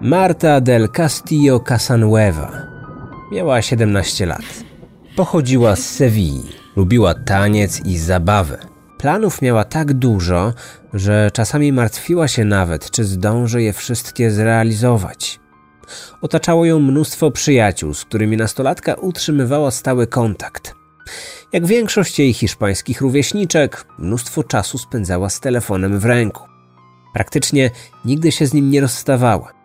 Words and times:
Marta 0.00 0.60
del 0.60 0.88
Castillo 0.88 1.60
Casanueva. 1.60 2.52
Miała 3.32 3.62
17 3.62 4.26
lat. 4.26 4.42
Pochodziła 5.16 5.76
z 5.76 5.90
Sewilli. 5.90 6.48
Lubiła 6.76 7.14
taniec 7.14 7.80
i 7.84 7.98
zabawę. 7.98 8.58
Planów 8.98 9.42
miała 9.42 9.64
tak 9.64 9.92
dużo, 9.92 10.52
że 10.94 11.30
czasami 11.32 11.72
martwiła 11.72 12.28
się 12.28 12.44
nawet, 12.44 12.90
czy 12.90 13.04
zdąży 13.04 13.62
je 13.62 13.72
wszystkie 13.72 14.30
zrealizować. 14.30 15.40
Otaczało 16.22 16.64
ją 16.64 16.78
mnóstwo 16.78 17.30
przyjaciół, 17.30 17.94
z 17.94 18.04
którymi 18.04 18.36
nastolatka 18.36 18.94
utrzymywała 18.94 19.70
stały 19.70 20.06
kontakt. 20.06 20.74
Jak 21.52 21.66
większość 21.66 22.18
jej 22.18 22.32
hiszpańskich 22.32 23.00
rówieśniczek, 23.00 23.84
mnóstwo 23.98 24.44
czasu 24.44 24.78
spędzała 24.78 25.30
z 25.30 25.40
telefonem 25.40 25.98
w 25.98 26.04
ręku. 26.04 26.42
Praktycznie 27.14 27.70
nigdy 28.04 28.32
się 28.32 28.46
z 28.46 28.54
nim 28.54 28.70
nie 28.70 28.80
rozstawała. 28.80 29.57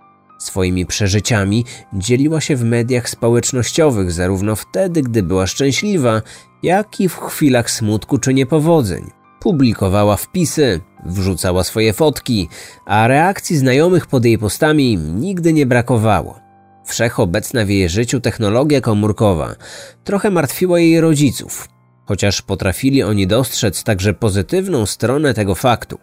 Swoimi 0.44 0.86
przeżyciami 0.86 1.66
dzieliła 1.94 2.42
się 2.42 2.56
w 2.56 2.64
mediach 2.64 3.10
społecznościowych 3.10 4.12
zarówno 4.12 4.56
wtedy, 4.56 5.02
gdy 5.02 5.24
była 5.24 5.48
szczęśliwa, 5.48 6.22
jak 6.64 7.00
i 7.00 7.10
w 7.10 7.18
chwilach 7.18 7.72
smutku 7.72 8.18
czy 8.18 8.34
niepowodzeń. 8.34 9.12
Publikowała 9.40 10.18
wpisy, 10.18 10.82
wrzucała 11.06 11.64
swoje 11.64 11.94
fotki, 11.94 12.50
a 12.86 13.08
reakcji 13.08 13.58
znajomych 13.58 14.08
pod 14.08 14.26
jej 14.26 14.38
postami 14.38 14.98
nigdy 14.98 15.54
nie 15.54 15.66
brakowało. 15.66 16.40
Wszechobecna 16.86 17.66
w 17.66 17.70
jej 17.70 17.90
życiu 17.90 18.20
technologia 18.20 18.82
komórkowa 18.82 19.56
trochę 20.04 20.32
martwiła 20.32 20.80
jej 20.80 21.02
rodziców, 21.02 21.68
chociaż 22.06 22.42
potrafili 22.42 23.04
oni 23.04 23.28
dostrzec 23.28 23.84
także 23.84 24.14
pozytywną 24.14 24.86
stronę 24.86 25.34
tego 25.34 25.56
faktu. 25.56 25.98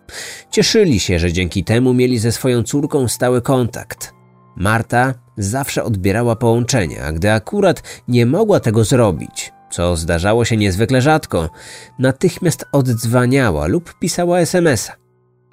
Cieszyli 0.50 1.00
się, 1.00 1.18
że 1.18 1.32
dzięki 1.32 1.64
temu 1.64 1.94
mieli 1.94 2.18
ze 2.18 2.32
swoją 2.32 2.62
córką 2.62 3.08
stały 3.08 3.42
kontakt. 3.42 4.19
Marta 4.60 5.14
zawsze 5.36 5.84
odbierała 5.84 6.36
połączenia, 6.36 7.12
gdy 7.12 7.32
akurat 7.32 7.82
nie 8.08 8.26
mogła 8.26 8.60
tego 8.60 8.84
zrobić, 8.84 9.52
co 9.70 9.96
zdarzało 9.96 10.44
się 10.44 10.56
niezwykle 10.56 11.00
rzadko, 11.00 11.50
natychmiast 11.98 12.64
oddzwaniała 12.72 13.66
lub 13.66 13.94
pisała 13.98 14.40
SMS-a. 14.40 14.92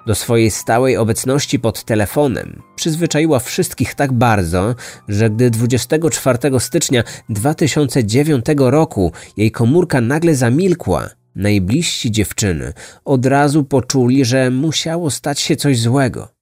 Do 0.06 0.14
swojej 0.14 0.50
stałej 0.50 0.96
obecności 0.96 1.58
pod 1.58 1.84
telefonem 1.84 2.62
przyzwyczaiła 2.76 3.38
wszystkich 3.38 3.94
tak 3.94 4.12
bardzo, 4.12 4.74
że 5.08 5.30
gdy 5.30 5.50
24 5.50 6.60
stycznia 6.60 7.04
2009 7.28 8.44
roku 8.58 9.12
jej 9.36 9.50
komórka 9.50 10.00
nagle 10.00 10.34
zamilkła, 10.34 11.08
najbliżsi 11.34 12.10
dziewczyny 12.10 12.72
od 13.04 13.26
razu 13.26 13.64
poczuli, 13.64 14.24
że 14.24 14.50
musiało 14.50 15.10
stać 15.10 15.40
się 15.40 15.56
coś 15.56 15.80
złego. 15.80 16.37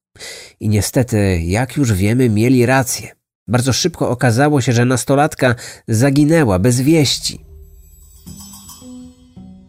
I 0.60 0.68
niestety, 0.68 1.40
jak 1.42 1.76
już 1.76 1.92
wiemy, 1.92 2.28
mieli 2.30 2.66
rację. 2.66 3.08
Bardzo 3.48 3.72
szybko 3.72 4.10
okazało 4.10 4.60
się, 4.60 4.72
że 4.72 4.84
nastolatka 4.84 5.54
zaginęła 5.88 6.58
bez 6.58 6.80
wieści. 6.80 7.46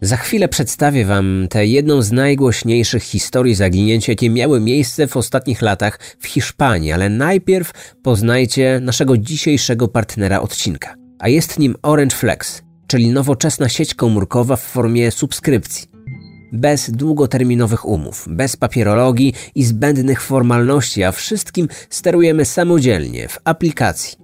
Za 0.00 0.16
chwilę 0.16 0.48
przedstawię 0.48 1.04
Wam 1.04 1.46
tę 1.50 1.66
jedną 1.66 2.02
z 2.02 2.12
najgłośniejszych 2.12 3.02
historii 3.02 3.54
zaginięć, 3.54 4.08
jakie 4.08 4.30
miały 4.30 4.60
miejsce 4.60 5.06
w 5.06 5.16
ostatnich 5.16 5.62
latach 5.62 5.98
w 6.18 6.26
Hiszpanii, 6.26 6.92
ale 6.92 7.08
najpierw 7.08 7.94
poznajcie 8.02 8.80
naszego 8.82 9.18
dzisiejszego 9.18 9.88
partnera 9.88 10.40
odcinka. 10.40 10.94
A 11.18 11.28
jest 11.28 11.58
nim 11.58 11.74
Orange 11.82 12.16
Flex, 12.16 12.62
czyli 12.86 13.08
nowoczesna 13.10 13.68
sieć 13.68 13.94
komórkowa 13.94 14.56
w 14.56 14.62
formie 14.62 15.10
subskrypcji. 15.10 15.97
Bez 16.52 16.90
długoterminowych 16.90 17.84
umów, 17.84 18.24
bez 18.30 18.56
papierologii 18.56 19.34
i 19.54 19.64
zbędnych 19.64 20.22
formalności, 20.22 21.04
a 21.04 21.12
wszystkim 21.12 21.68
sterujemy 21.90 22.44
samodzielnie 22.44 23.28
w 23.28 23.38
aplikacji. 23.44 24.18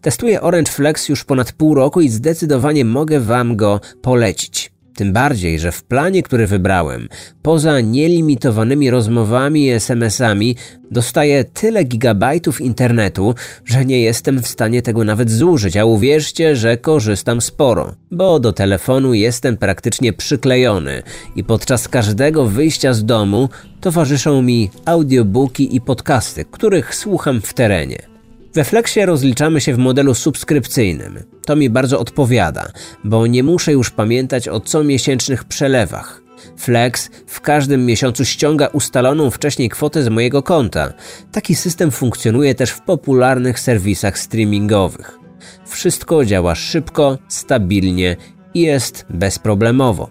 Testuję 0.00 0.40
Orange 0.40 0.72
Flex 0.72 1.08
już 1.08 1.24
ponad 1.24 1.52
pół 1.52 1.74
roku 1.74 2.00
i 2.00 2.08
zdecydowanie 2.08 2.84
mogę 2.84 3.20
Wam 3.20 3.56
go 3.56 3.80
polecić. 4.02 4.77
Tym 4.98 5.12
bardziej, 5.12 5.58
że 5.58 5.72
w 5.72 5.82
planie, 5.84 6.22
który 6.22 6.46
wybrałem, 6.46 7.08
poza 7.42 7.80
nielimitowanymi 7.80 8.90
rozmowami 8.90 9.66
i 9.66 9.70
SMS-ami, 9.70 10.56
dostaję 10.90 11.44
tyle 11.44 11.84
gigabajtów 11.84 12.60
internetu, 12.60 13.34
że 13.64 13.84
nie 13.84 14.00
jestem 14.00 14.42
w 14.42 14.48
stanie 14.48 14.82
tego 14.82 15.04
nawet 15.04 15.30
zużyć, 15.30 15.76
a 15.76 15.84
uwierzcie, 15.84 16.56
że 16.56 16.76
korzystam 16.76 17.40
sporo, 17.40 17.94
bo 18.10 18.40
do 18.40 18.52
telefonu 18.52 19.14
jestem 19.14 19.56
praktycznie 19.56 20.12
przyklejony 20.12 21.02
i 21.36 21.44
podczas 21.44 21.88
każdego 21.88 22.44
wyjścia 22.46 22.92
z 22.92 23.04
domu 23.04 23.48
towarzyszą 23.80 24.42
mi 24.42 24.70
audiobooki 24.84 25.76
i 25.76 25.80
podcasty, 25.80 26.44
których 26.44 26.94
słucham 26.94 27.40
w 27.40 27.54
terenie. 27.54 28.07
We 28.54 28.64
Flexie 28.64 29.06
rozliczamy 29.06 29.60
się 29.60 29.74
w 29.74 29.78
modelu 29.78 30.14
subskrypcyjnym. 30.14 31.22
To 31.46 31.56
mi 31.56 31.70
bardzo 31.70 32.00
odpowiada, 32.00 32.72
bo 33.04 33.26
nie 33.26 33.42
muszę 33.42 33.72
już 33.72 33.90
pamiętać 33.90 34.48
o 34.48 34.60
comiesięcznych 34.60 35.44
przelewach. 35.44 36.22
Flex 36.56 37.10
w 37.26 37.40
każdym 37.40 37.86
miesiącu 37.86 38.24
ściąga 38.24 38.66
ustaloną 38.66 39.30
wcześniej 39.30 39.68
kwotę 39.68 40.02
z 40.02 40.08
mojego 40.08 40.42
konta. 40.42 40.92
Taki 41.32 41.54
system 41.54 41.90
funkcjonuje 41.90 42.54
też 42.54 42.70
w 42.70 42.80
popularnych 42.80 43.60
serwisach 43.60 44.18
streamingowych. 44.18 45.18
Wszystko 45.66 46.24
działa 46.24 46.54
szybko, 46.54 47.18
stabilnie 47.28 48.16
i 48.54 48.60
jest 48.60 49.06
bezproblemowo. 49.10 50.10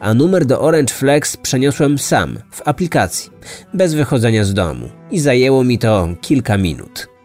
A 0.00 0.14
numer 0.14 0.46
do 0.46 0.60
Orange 0.60 0.94
Flex 0.94 1.36
przeniosłem 1.36 1.98
sam, 1.98 2.38
w 2.50 2.62
aplikacji, 2.68 3.30
bez 3.74 3.94
wychodzenia 3.94 4.44
z 4.44 4.54
domu 4.54 4.88
i 5.10 5.20
zajęło 5.20 5.64
mi 5.64 5.78
to 5.78 6.08
kilka 6.20 6.58
minut. 6.58 7.17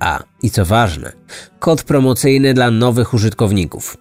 A, 0.00 0.22
i 0.42 0.50
co 0.50 0.64
ważne, 0.64 1.12
kod 1.58 1.82
promocyjny 1.82 2.54
dla 2.54 2.70
nowych 2.70 3.14
użytkowników. 3.14 3.96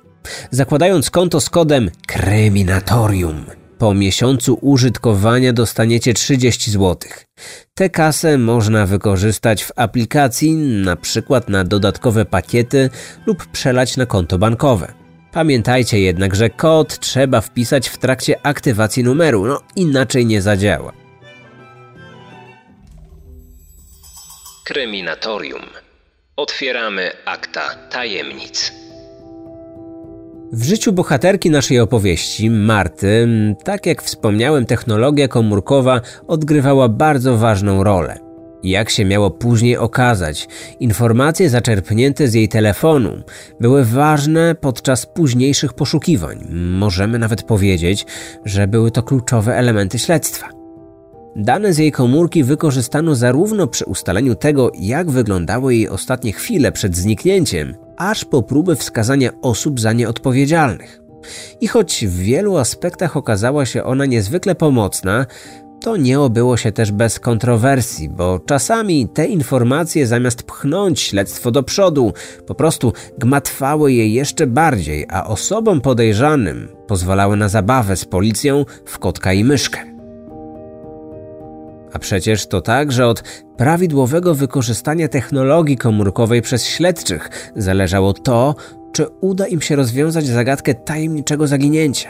Zakładając 0.52 1.10
konto 1.10 1.42
z 1.42 1.50
kodem 1.50 1.92
Kryminatorium, 2.08 3.46
po 3.78 3.94
miesiącu 3.94 4.58
użytkowania 4.62 5.54
dostaniecie 5.54 6.14
30 6.14 6.72
zł. 6.72 6.98
Tę 7.74 7.90
kasę 7.90 8.38
można 8.38 8.86
wykorzystać 8.86 9.64
w 9.64 9.72
aplikacji, 9.76 10.54
na 10.56 10.96
przykład 10.96 11.50
na 11.50 11.64
dodatkowe 11.64 12.26
pakiety 12.26 12.90
lub 13.26 13.46
przelać 13.46 13.98
na 13.98 14.06
konto 14.06 14.38
bankowe. 14.38 14.94
Pamiętajcie 15.32 16.00
jednak, 16.00 16.36
że 16.36 16.50
kod 16.50 17.00
trzeba 17.00 17.42
wpisać 17.42 17.90
w 17.90 17.98
trakcie 17.98 18.46
aktywacji 18.46 19.04
numeru, 19.04 19.46
no 19.46 19.60
inaczej 19.76 20.26
nie 20.26 20.42
zadziała. 20.42 20.94
Kryminatorium. 24.66 25.83
Otwieramy 26.36 27.12
akta 27.26 27.62
tajemnic. 27.90 28.74
W 30.52 30.64
życiu 30.64 30.94
bohaterki 30.94 31.50
naszej 31.50 31.80
opowieści, 31.80 32.50
Marty, 32.50 33.28
tak 33.64 33.86
jak 33.86 34.02
wspomniałem, 34.02 34.66
technologia 34.66 35.28
komórkowa 35.28 36.02
odgrywała 36.28 36.90
bardzo 36.90 37.38
ważną 37.38 37.84
rolę. 37.84 38.20
Jak 38.64 38.90
się 38.90 39.06
miało 39.06 39.32
później 39.32 39.78
okazać, 39.78 40.48
informacje 40.80 41.50
zaczerpnięte 41.50 42.28
z 42.28 42.34
jej 42.34 42.50
telefonu 42.50 43.24
były 43.60 43.86
ważne 43.86 44.56
podczas 44.56 45.06
późniejszych 45.06 45.74
poszukiwań. 45.74 46.48
Możemy 46.52 47.20
nawet 47.20 47.44
powiedzieć, 47.44 48.06
że 48.46 48.68
były 48.68 48.92
to 48.92 49.04
kluczowe 49.04 49.58
elementy 49.58 50.00
śledztwa. 50.00 50.63
Dane 51.36 51.74
z 51.74 51.78
jej 51.78 51.92
komórki 51.92 52.44
wykorzystano 52.44 53.16
zarówno 53.16 53.68
przy 53.68 53.86
ustaleniu 53.86 54.36
tego, 54.36 54.72
jak 54.80 55.12
wyglądały 55.12 55.76
jej 55.76 55.90
ostatnie 55.90 56.34
chwile 56.34 56.72
przed 56.72 56.96
zniknięciem, 56.96 57.76
aż 57.98 58.26
po 58.26 58.44
próby 58.44 58.76
wskazania 58.76 59.30
osób 59.42 59.80
za 59.80 59.94
nie 59.94 60.10
odpowiedzialnych. 60.10 61.02
I 61.62 61.68
choć 61.68 62.06
w 62.08 62.18
wielu 62.18 62.58
aspektach 62.58 63.18
okazała 63.18 63.66
się 63.66 63.84
ona 63.84 64.06
niezwykle 64.06 64.56
pomocna, 64.56 65.26
to 65.82 65.98
nie 65.98 66.20
obyło 66.20 66.58
się 66.58 66.72
też 66.72 66.92
bez 66.92 67.20
kontrowersji, 67.20 68.10
bo 68.10 68.40
czasami 68.40 69.08
te 69.08 69.26
informacje 69.26 70.08
zamiast 70.08 70.44
pchnąć 70.44 71.00
śledztwo 71.00 71.52
do 71.52 71.64
przodu, 71.64 72.14
po 72.48 72.56
prostu 72.56 72.94
gmatwały 73.18 73.94
je 73.94 74.08
jeszcze 74.08 74.48
bardziej, 74.48 75.06
a 75.10 75.28
osobom 75.28 75.82
podejrzanym 75.82 76.68
pozwalały 76.88 77.38
na 77.38 77.50
zabawę 77.50 77.96
z 77.96 78.06
policją 78.06 78.66
w 78.86 79.00
kotka 79.00 79.34
i 79.34 79.44
myszkę. 79.44 79.93
A 81.94 82.00
przecież 82.00 82.48
to 82.48 82.62
tak, 82.62 82.92
że 82.92 83.08
od 83.08 83.24
prawidłowego 83.58 84.36
wykorzystania 84.36 85.08
technologii 85.08 85.78
komórkowej 85.78 86.42
przez 86.42 86.66
śledczych 86.66 87.52
zależało 87.56 88.14
to, 88.14 88.56
czy 88.94 89.08
uda 89.22 89.48
im 89.48 89.62
się 89.62 89.76
rozwiązać 89.76 90.26
zagadkę 90.26 90.74
tajemniczego 90.74 91.48
zaginięcia 91.48 92.10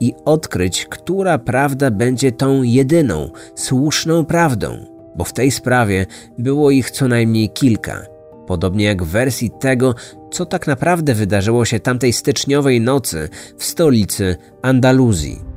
i 0.00 0.14
odkryć, 0.24 0.86
która 0.86 1.38
prawda 1.38 1.90
będzie 1.90 2.32
tą 2.32 2.62
jedyną, 2.62 3.30
słuszną 3.54 4.24
prawdą, 4.24 4.86
bo 5.16 5.24
w 5.24 5.32
tej 5.32 5.50
sprawie 5.50 6.06
było 6.38 6.70
ich 6.70 6.90
co 6.90 7.08
najmniej 7.08 7.50
kilka. 7.50 8.02
Podobnie 8.46 8.84
jak 8.84 9.02
w 9.02 9.08
wersji 9.08 9.50
tego, 9.60 9.94
co 10.30 10.46
tak 10.46 10.66
naprawdę 10.66 11.14
wydarzyło 11.14 11.64
się 11.64 11.80
tamtej 11.80 12.12
styczniowej 12.12 12.80
nocy 12.80 13.28
w 13.58 13.64
stolicy 13.64 14.36
Andaluzji. 14.62 15.49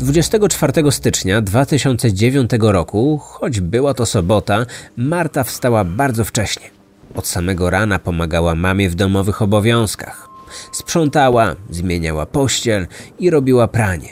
24 0.00 0.92
stycznia 0.92 1.42
2009 1.42 2.50
roku, 2.60 3.18
choć 3.18 3.60
była 3.60 3.94
to 3.94 4.06
sobota, 4.06 4.66
Marta 4.96 5.44
wstała 5.44 5.84
bardzo 5.84 6.24
wcześnie. 6.24 6.70
Od 7.14 7.26
samego 7.26 7.70
rana 7.70 7.98
pomagała 7.98 8.54
mamie 8.54 8.90
w 8.90 8.94
domowych 8.94 9.42
obowiązkach. 9.42 10.28
Sprzątała, 10.72 11.56
zmieniała 11.70 12.26
pościel 12.26 12.86
i 13.18 13.30
robiła 13.30 13.68
pranie. 13.68 14.08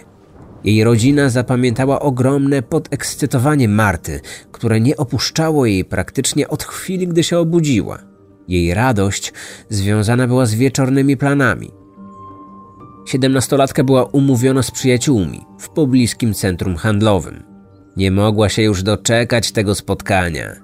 Jej 0.64 0.84
rodzina 0.84 1.28
zapamiętała 1.28 2.00
ogromne 2.00 2.62
podekscytowanie 2.62 3.68
Marty, 3.68 4.20
które 4.52 4.80
nie 4.80 4.96
opuszczało 4.96 5.66
jej 5.66 5.84
praktycznie 5.84 6.48
od 6.48 6.64
chwili, 6.64 7.08
gdy 7.08 7.24
się 7.24 7.38
obudziła. 7.38 7.98
Jej 8.48 8.74
radość 8.74 9.32
związana 9.68 10.26
była 10.26 10.46
z 10.46 10.54
wieczornymi 10.54 11.16
planami. 11.16 11.77
Siedemnastolatka 13.08 13.84
była 13.84 14.04
umówiona 14.04 14.62
z 14.62 14.70
przyjaciółmi 14.70 15.40
w 15.58 15.68
pobliskim 15.68 16.34
centrum 16.34 16.76
handlowym. 16.76 17.42
Nie 17.96 18.10
mogła 18.10 18.48
się 18.48 18.62
już 18.62 18.82
doczekać 18.82 19.52
tego 19.52 19.74
spotkania. 19.74 20.56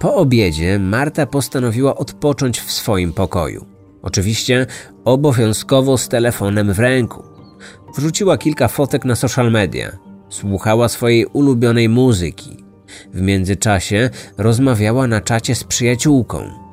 Po 0.00 0.14
obiedzie 0.14 0.78
Marta 0.78 1.26
postanowiła 1.26 1.96
odpocząć 1.96 2.60
w 2.60 2.72
swoim 2.72 3.12
pokoju. 3.12 3.66
Oczywiście 4.02 4.66
obowiązkowo 5.04 5.98
z 5.98 6.08
telefonem 6.08 6.72
w 6.72 6.78
ręku. 6.78 7.22
Wrzuciła 7.96 8.38
kilka 8.38 8.68
fotek 8.68 9.04
na 9.04 9.16
social 9.16 9.50
media. 9.50 9.92
Słuchała 10.28 10.88
swojej 10.88 11.26
ulubionej 11.26 11.88
muzyki. 11.88 12.64
W 13.14 13.20
międzyczasie 13.20 14.10
rozmawiała 14.38 15.06
na 15.06 15.20
czacie 15.20 15.54
z 15.54 15.64
przyjaciółką. 15.64 16.65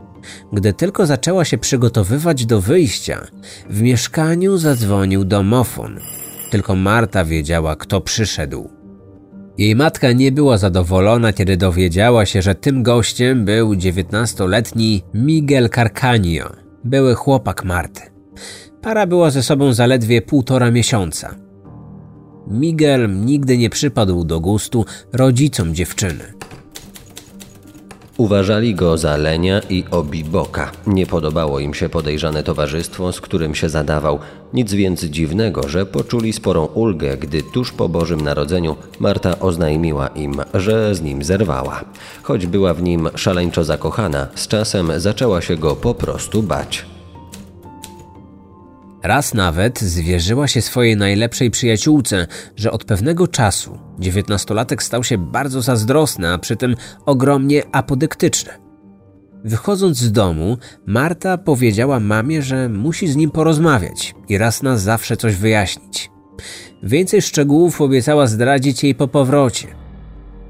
Gdy 0.54 0.74
tylko 0.74 1.06
zaczęła 1.06 1.46
się 1.46 1.58
przygotowywać 1.58 2.46
do 2.46 2.62
wyjścia, 2.62 3.28
w 3.70 3.82
mieszkaniu 3.82 4.58
zadzwonił 4.58 5.26
domofon. 5.26 6.00
Tylko 6.52 6.76
Marta 6.76 7.26
wiedziała, 7.26 7.76
kto 7.76 8.02
przyszedł. 8.02 8.70
Jej 9.58 9.76
matka 9.76 10.12
nie 10.12 10.32
była 10.32 10.58
zadowolona, 10.58 11.34
kiedy 11.34 11.58
dowiedziała 11.58 12.26
się, 12.26 12.42
że 12.42 12.56
tym 12.56 12.84
gościem 12.84 13.46
był 13.46 13.76
dziewiętnastoletni 13.76 15.04
Miguel 15.14 15.70
Carcanio, 15.70 16.50
były 16.84 17.16
chłopak 17.16 17.66
Marty. 17.66 18.02
Para 18.82 19.08
była 19.08 19.32
ze 19.32 19.44
sobą 19.44 19.74
zaledwie 19.74 20.22
półtora 20.22 20.72
miesiąca. 20.72 21.36
Miguel 22.48 23.26
nigdy 23.26 23.58
nie 23.58 23.70
przypadł 23.70 24.24
do 24.24 24.40
gustu 24.40 24.86
rodzicom 25.14 25.76
dziewczyny. 25.76 26.34
Uważali 28.18 28.76
go 28.76 28.98
za 28.98 29.18
lenia 29.18 29.62
i 29.70 29.84
obiboka. 29.92 30.72
Nie 30.88 31.06
podobało 31.06 31.60
im 31.60 31.74
się 31.74 31.90
podejrzane 31.90 32.44
towarzystwo, 32.44 33.14
z 33.14 33.22
którym 33.22 33.56
się 33.56 33.70
zadawał. 33.70 34.20
Nic 34.54 34.74
więc 34.74 35.04
dziwnego, 35.04 35.70
że 35.70 35.86
poczuli 35.86 36.34
sporą 36.34 36.66
ulgę, 36.66 37.18
gdy 37.18 37.44
tuż 37.44 37.72
po 37.72 37.90
Bożym 37.90 38.22
Narodzeniu 38.22 38.76
Marta 39.00 39.40
oznajmiła 39.40 40.08
im, 40.08 40.42
że 40.54 40.96
z 40.96 41.02
nim 41.02 41.24
zerwała. 41.24 41.86
Choć 42.24 42.48
była 42.48 42.74
w 42.74 42.84
nim 42.84 43.10
szaleńczo 43.16 43.64
zakochana, 43.64 44.28
z 44.36 44.48
czasem 44.48 44.92
zaczęła 44.98 45.42
się 45.42 45.56
go 45.56 45.76
po 45.76 45.94
prostu 45.94 46.44
bać. 46.44 46.86
Raz 49.04 49.34
nawet 49.34 49.80
zwierzyła 49.80 50.48
się 50.48 50.62
swojej 50.62 50.98
najlepszej 50.98 51.52
przyjaciółce, 51.52 52.28
że 52.56 52.72
od 52.72 52.86
pewnego 52.86 53.28
czasu 53.28 53.80
dziewiętnastolatek 54.00 54.84
stał 54.84 55.04
się 55.04 55.18
bardzo 55.18 55.62
zazdrosny, 55.62 56.30
a 56.30 56.38
przy 56.38 56.56
tym 56.56 56.76
ogromnie 57.06 57.64
apodyktyczny. 57.72 58.52
Wychodząc 59.44 59.98
z 59.98 60.12
domu, 60.12 60.58
Marta 60.86 61.38
powiedziała 61.38 62.00
mamie, 62.00 62.42
że 62.42 62.70
musi 62.70 63.08
z 63.08 63.16
nim 63.16 63.32
porozmawiać 63.32 64.16
i 64.30 64.38
raz 64.38 64.64
na 64.64 64.78
zawsze 64.78 65.18
coś 65.18 65.36
wyjaśnić. 65.36 66.12
Więcej 66.84 67.22
szczegółów 67.22 67.82
obiecała 67.82 68.28
zdradzić 68.28 68.84
jej 68.84 68.96
po 68.96 69.08
powrocie. 69.08 69.68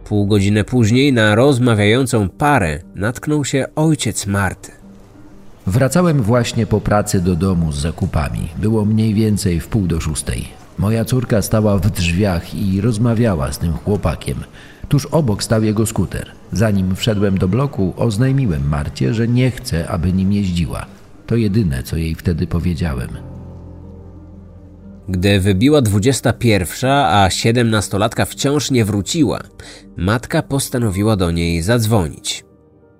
Pół 0.06 0.28
godziny 0.28 0.64
później 0.64 1.14
na 1.14 1.36
rozmawiającą 1.36 2.30
parę 2.30 2.80
natknął 2.96 3.46
się 3.46 3.66
ojciec 3.76 4.28
Marty. 4.28 4.83
Wracałem 5.68 6.22
właśnie 6.22 6.66
po 6.66 6.82
pracy 6.82 7.22
do 7.22 7.36
domu 7.36 7.72
z 7.72 7.76
zakupami. 7.76 8.50
Było 8.58 8.86
mniej 8.86 9.14
więcej 9.14 9.60
w 9.60 9.68
pół 9.68 9.88
do 9.88 10.00
szóstej. 10.00 10.48
Moja 10.78 11.06
córka 11.06 11.42
stała 11.42 11.78
w 11.78 11.90
drzwiach 11.90 12.56
i 12.56 12.82
rozmawiała 12.82 13.52
z 13.52 13.58
tym 13.58 13.74
chłopakiem. 13.74 14.38
Tuż 14.90 15.06
obok 15.06 15.44
stał 15.44 15.64
jego 15.64 15.86
skuter. 15.86 16.32
Zanim 16.52 16.96
wszedłem 16.96 17.38
do 17.38 17.48
bloku, 17.48 17.94
oznajmiłem 17.98 18.68
Marcie, 18.70 19.14
że 19.14 19.28
nie 19.28 19.52
chcę, 19.52 19.88
aby 19.88 20.14
nim 20.14 20.34
jeździła. 20.34 20.86
To 21.28 21.36
jedyne, 21.36 21.84
co 21.84 21.98
jej 21.98 22.16
wtedy 22.16 22.48
powiedziałem. 22.48 23.10
Gdy 25.10 25.40
wybiła 25.40 25.82
dwudziesta 25.82 26.34
pierwsza, 26.34 27.24
a 27.24 27.30
siedemnastolatka 27.30 28.26
wciąż 28.26 28.72
nie 28.72 28.86
wróciła, 28.86 29.40
matka 29.98 30.42
postanowiła 30.42 31.16
do 31.16 31.32
niej 31.32 31.62
zadzwonić. 31.62 32.46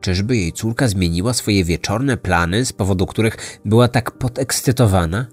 Czyżby 0.04 0.38
jej 0.38 0.54
córka 0.54 0.88
zmieniła 0.88 1.34
swoje 1.34 1.64
wieczorne 1.64 2.18
plany, 2.18 2.66
z 2.66 2.74
powodu 2.74 3.06
których 3.06 3.60
była 3.66 3.88
tak 3.88 4.12
podekscytowana? 4.12 5.26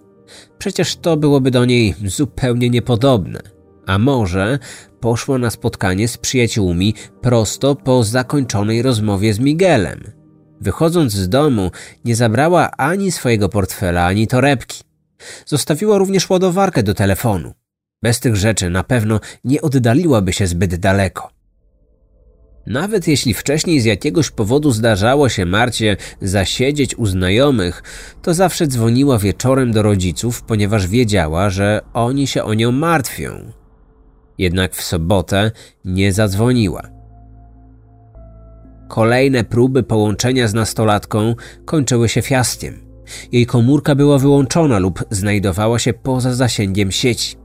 Przecież 0.59 0.97
to 0.97 1.17
byłoby 1.17 1.51
do 1.51 1.65
niej 1.65 1.95
zupełnie 2.05 2.71
niepodobne. 2.71 3.41
A 3.87 3.99
może 3.99 4.59
poszła 5.01 5.39
na 5.39 5.51
spotkanie 5.51 6.09
z 6.09 6.19
przyjaciółmi 6.19 6.95
prosto 7.21 7.75
po 7.75 8.05
zakończonej 8.05 8.83
rozmowie 8.83 9.35
z 9.35 9.39
Miguelem. 9.39 10.13
Wychodząc 10.61 11.13
z 11.13 11.29
domu, 11.29 11.71
nie 12.05 12.17
zabrała 12.17 12.71
ani 12.71 13.13
swojego 13.13 13.49
portfela, 13.49 14.07
ani 14.07 14.27
torebki. 14.27 14.83
Zostawiła 15.47 15.99
również 15.99 16.31
ładowarkę 16.31 16.83
do 16.83 16.95
telefonu. 16.95 17.53
Bez 18.03 18.21
tych 18.21 18.37
rzeczy 18.37 18.71
na 18.71 18.85
pewno 18.85 19.21
nie 19.45 19.63
oddaliłaby 19.63 20.33
się 20.33 20.47
zbyt 20.47 20.77
daleko. 20.77 21.40
Nawet 22.71 23.09
jeśli 23.09 23.35
wcześniej 23.35 23.81
z 23.81 23.85
jakiegoś 23.85 24.31
powodu 24.31 24.71
zdarzało 24.71 25.29
się 25.29 25.47
Marcie 25.47 25.97
zasiedzieć 26.21 26.99
u 26.99 27.07
znajomych, 27.07 27.83
to 28.23 28.35
zawsze 28.35 28.67
dzwoniła 28.67 29.19
wieczorem 29.19 29.73
do 29.73 29.83
rodziców, 29.83 30.43
ponieważ 30.43 30.87
wiedziała, 30.87 31.51
że 31.51 31.81
oni 31.93 32.27
się 32.27 32.45
o 32.45 32.55
nią 32.55 32.73
martwią. 32.73 33.53
Jednak 34.39 34.75
w 34.75 34.83
sobotę 34.83 35.51
nie 35.85 36.13
zadzwoniła. 36.13 36.83
Kolejne 38.89 39.45
próby 39.45 39.83
połączenia 39.83 40.49
z 40.49 40.55
nastolatką 40.55 41.35
kończyły 41.65 42.09
się 42.09 42.23
fiaskiem. 42.23 42.81
Jej 43.33 43.47
komórka 43.47 43.95
była 43.95 44.19
wyłączona 44.19 44.79
lub 44.79 45.05
znajdowała 45.11 45.79
się 45.79 45.93
poza 45.93 46.35
zasięgiem 46.35 46.93
sieci. 46.93 47.37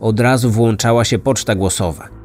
Od 0.00 0.20
razu 0.20 0.50
włączała 0.50 1.04
się 1.04 1.18
poczta 1.18 1.54
głosowa. 1.54 2.15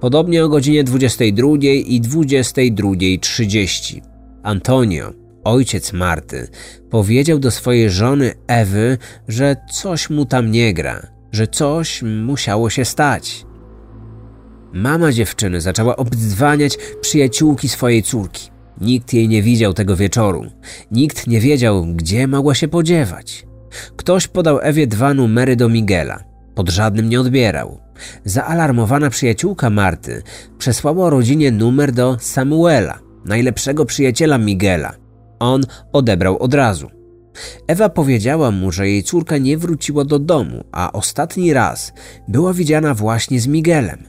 Podobnie 0.00 0.44
o 0.44 0.48
godzinie 0.48 0.84
22 0.84 1.48
i 1.86 2.00
22.30 2.00 4.00
Antonio, 4.42 5.12
ojciec 5.44 5.92
Marty, 5.92 6.48
powiedział 6.90 7.38
do 7.38 7.50
swojej 7.50 7.90
żony 7.90 8.34
Ewy, 8.46 8.98
że 9.28 9.56
coś 9.72 10.10
mu 10.10 10.26
tam 10.26 10.50
nie 10.50 10.74
gra, 10.74 11.06
że 11.32 11.46
coś 11.46 12.02
musiało 12.02 12.70
się 12.70 12.84
stać. 12.84 13.46
Mama 14.72 15.12
dziewczyny 15.12 15.60
zaczęła 15.60 15.96
obdzwaniać 15.96 16.78
przyjaciółki 17.00 17.68
swojej 17.68 18.02
córki. 18.02 18.50
Nikt 18.80 19.14
jej 19.14 19.28
nie 19.28 19.42
widział 19.42 19.74
tego 19.74 19.96
wieczoru. 19.96 20.46
Nikt 20.90 21.26
nie 21.26 21.40
wiedział, 21.40 21.86
gdzie 21.86 22.26
mogła 22.26 22.54
się 22.54 22.68
podziewać. 22.68 23.46
Ktoś 23.96 24.28
podał 24.28 24.58
Ewie 24.62 24.86
dwa 24.86 25.14
numery 25.14 25.56
do 25.56 25.68
Miguela. 25.68 26.24
Pod 26.54 26.70
żadnym 26.70 27.08
nie 27.08 27.20
odbierał. 27.20 27.80
Zaalarmowana 28.24 29.10
przyjaciółka 29.10 29.70
Marty 29.70 30.22
przesłała 30.58 31.10
rodzinie 31.10 31.52
numer 31.52 31.92
do 31.92 32.16
Samuela, 32.20 32.98
najlepszego 33.24 33.84
przyjaciela 33.84 34.38
Miguela. 34.38 34.92
On 35.38 35.62
odebrał 35.92 36.38
od 36.38 36.54
razu. 36.54 36.90
Ewa 37.66 37.88
powiedziała 37.88 38.50
mu, 38.50 38.72
że 38.72 38.88
jej 38.88 39.02
córka 39.02 39.38
nie 39.38 39.58
wróciła 39.58 40.04
do 40.04 40.18
domu, 40.18 40.64
a 40.72 40.92
ostatni 40.92 41.52
raz 41.52 41.92
była 42.28 42.52
widziana 42.52 42.94
właśnie 42.94 43.40
z 43.40 43.46
Miguelem. 43.46 44.02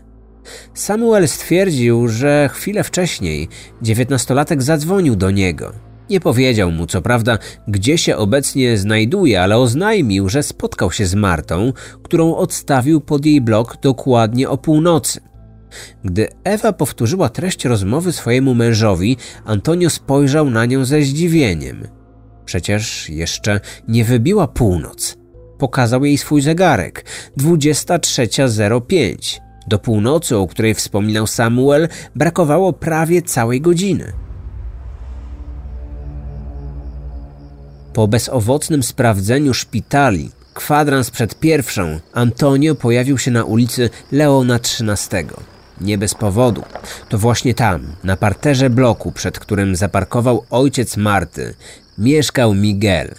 Samuel 0.74 1.28
stwierdził, 1.28 2.08
że 2.08 2.50
chwilę 2.54 2.84
wcześniej 2.84 3.48
dziewiętnastolatek 3.82 4.64
zadzwonił 4.64 5.16
do 5.16 5.32
niego. 5.32 5.89
Nie 6.10 6.20
powiedział 6.20 6.72
mu, 6.72 6.88
co 6.88 7.02
prawda, 7.02 7.38
gdzie 7.68 7.98
się 7.98 8.18
obecnie 8.18 8.78
znajduje, 8.78 9.42
ale 9.42 9.58
oznajmił, 9.58 10.30
że 10.30 10.44
spotkał 10.44 10.92
się 10.92 11.06
z 11.06 11.16
Martą, 11.16 11.74
którą 12.04 12.36
odstawił 12.36 13.02
pod 13.02 13.26
jej 13.26 13.42
blok 13.42 13.78
dokładnie 13.82 14.50
o 14.50 14.58
północy. 14.58 15.22
Gdy 16.04 16.28
Ewa 16.44 16.74
powtórzyła 16.74 17.30
treść 17.30 17.66
rozmowy 17.66 18.12
swojemu 18.12 18.56
mężowi, 18.56 19.18
Antonio 19.46 19.90
spojrzał 19.90 20.50
na 20.50 20.66
nią 20.66 20.86
ze 20.86 21.02
zdziwieniem. 21.02 21.88
Przecież 22.46 23.10
jeszcze 23.10 23.60
nie 23.88 24.06
wybiła 24.06 24.48
północ. 24.48 25.18
Pokazał 25.58 26.06
jej 26.06 26.18
swój 26.18 26.42
zegarek 26.42 27.06
23.05. 27.38 29.40
Do 29.68 29.80
północy, 29.80 30.38
o 30.38 30.48
której 30.48 30.74
wspominał 30.74 31.28
Samuel, 31.28 31.88
brakowało 32.16 32.74
prawie 32.74 33.22
całej 33.22 33.62
godziny. 33.62 34.14
Po 37.94 38.08
bezowocnym 38.08 38.84
sprawdzeniu 38.84 39.54
szpitali, 39.54 40.32
kwadrans 40.54 41.12
przed 41.12 41.40
pierwszą, 41.40 42.00
Antonio 42.14 42.76
pojawił 42.76 43.18
się 43.18 43.32
na 43.32 43.44
ulicy 43.44 43.90
Leona 44.12 44.56
XIII. 44.56 45.26
Nie 45.82 45.98
bez 45.98 46.14
powodu. 46.14 46.64
To 47.10 47.18
właśnie 47.18 47.54
tam, 47.54 47.96
na 48.04 48.18
parterze 48.18 48.70
bloku, 48.70 49.12
przed 49.12 49.40
którym 49.40 49.76
zaparkował 49.76 50.46
ojciec 50.50 50.98
Marty, 50.98 51.54
mieszkał 51.98 52.54
Miguel. 52.54 53.16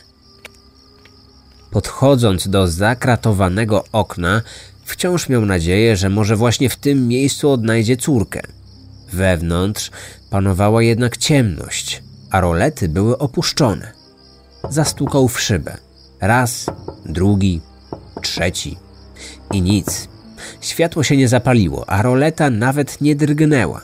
Podchodząc 1.70 2.48
do 2.48 2.68
zakratowanego 2.68 3.84
okna, 3.92 4.42
wciąż 4.84 5.28
miał 5.28 5.46
nadzieję, 5.46 5.96
że 5.96 6.08
może 6.08 6.36
właśnie 6.36 6.68
w 6.68 6.76
tym 6.76 7.08
miejscu 7.08 7.50
odnajdzie 7.50 7.96
córkę. 7.96 8.40
Wewnątrz 9.12 9.90
panowała 10.30 10.82
jednak 10.82 11.16
ciemność, 11.16 12.02
a 12.30 12.40
rolety 12.40 12.88
były 12.88 13.18
opuszczone. 13.18 13.99
Zastukał 14.68 15.28
w 15.28 15.40
szybę. 15.40 15.76
Raz, 16.20 16.66
drugi, 17.06 17.60
trzeci. 18.22 18.76
I 19.52 19.62
nic. 19.62 20.08
Światło 20.60 21.02
się 21.02 21.16
nie 21.16 21.28
zapaliło, 21.28 21.90
a 21.90 22.02
roleta 22.02 22.50
nawet 22.50 23.00
nie 23.00 23.16
drgnęła. 23.16 23.80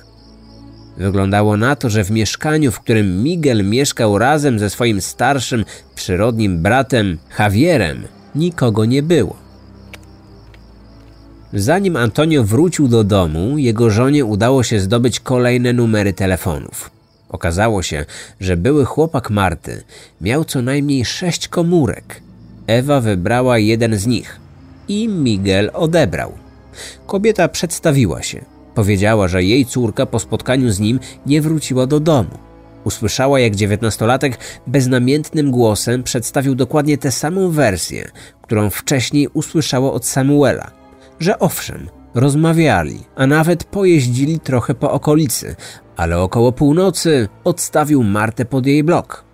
Wyglądało 0.96 1.56
na 1.56 1.76
to, 1.76 1.90
że 1.90 2.04
w 2.04 2.10
mieszkaniu, 2.10 2.72
w 2.72 2.80
którym 2.80 3.22
Miguel 3.22 3.64
mieszkał 3.64 4.18
razem 4.18 4.58
ze 4.58 4.70
swoim 4.70 5.00
starszym, 5.00 5.64
przyrodnim 5.94 6.62
bratem 6.62 7.18
Javierem, 7.38 8.04
nikogo 8.34 8.84
nie 8.84 9.02
było. 9.02 9.36
Zanim 11.52 11.96
Antonio 11.96 12.44
wrócił 12.44 12.88
do 12.88 13.04
domu, 13.04 13.58
jego 13.58 13.90
żonie 13.90 14.24
udało 14.24 14.62
się 14.62 14.80
zdobyć 14.80 15.20
kolejne 15.20 15.72
numery 15.72 16.12
telefonów. 16.12 16.95
Okazało 17.28 17.82
się, 17.82 18.04
że 18.40 18.56
były 18.56 18.84
chłopak 18.84 19.30
Marty 19.30 19.82
miał 20.20 20.44
co 20.44 20.62
najmniej 20.62 21.04
sześć 21.04 21.48
komórek. 21.48 22.22
Ewa 22.66 23.00
wybrała 23.00 23.58
jeden 23.58 23.96
z 23.96 24.06
nich 24.06 24.40
i 24.88 25.08
Miguel 25.08 25.70
odebrał. 25.74 26.32
Kobieta 27.06 27.48
przedstawiła 27.48 28.22
się. 28.22 28.44
Powiedziała, 28.74 29.28
że 29.28 29.44
jej 29.44 29.66
córka 29.66 30.06
po 30.06 30.18
spotkaniu 30.18 30.70
z 30.70 30.80
nim 30.80 31.00
nie 31.26 31.40
wróciła 31.40 31.86
do 31.86 32.00
domu. 32.00 32.38
Usłyszała, 32.84 33.40
jak 33.40 33.54
dziewiętnastolatek 33.54 34.38
beznamiętnym 34.66 35.50
głosem 35.50 36.02
przedstawił 36.02 36.54
dokładnie 36.54 36.98
tę 36.98 37.12
samą 37.12 37.50
wersję, 37.50 38.10
którą 38.42 38.70
wcześniej 38.70 39.28
usłyszała 39.28 39.92
od 39.92 40.06
Samuela. 40.06 40.70
Że 41.20 41.38
owszem, 41.38 41.88
rozmawiali, 42.16 43.04
a 43.16 43.26
nawet 43.26 43.64
pojeździli 43.64 44.40
trochę 44.40 44.74
po 44.74 44.92
okolicy, 44.92 45.56
ale 45.96 46.18
około 46.18 46.52
północy 46.52 47.28
odstawił 47.44 48.02
Martę 48.02 48.44
pod 48.44 48.66
jej 48.66 48.84
blok. 48.84 49.24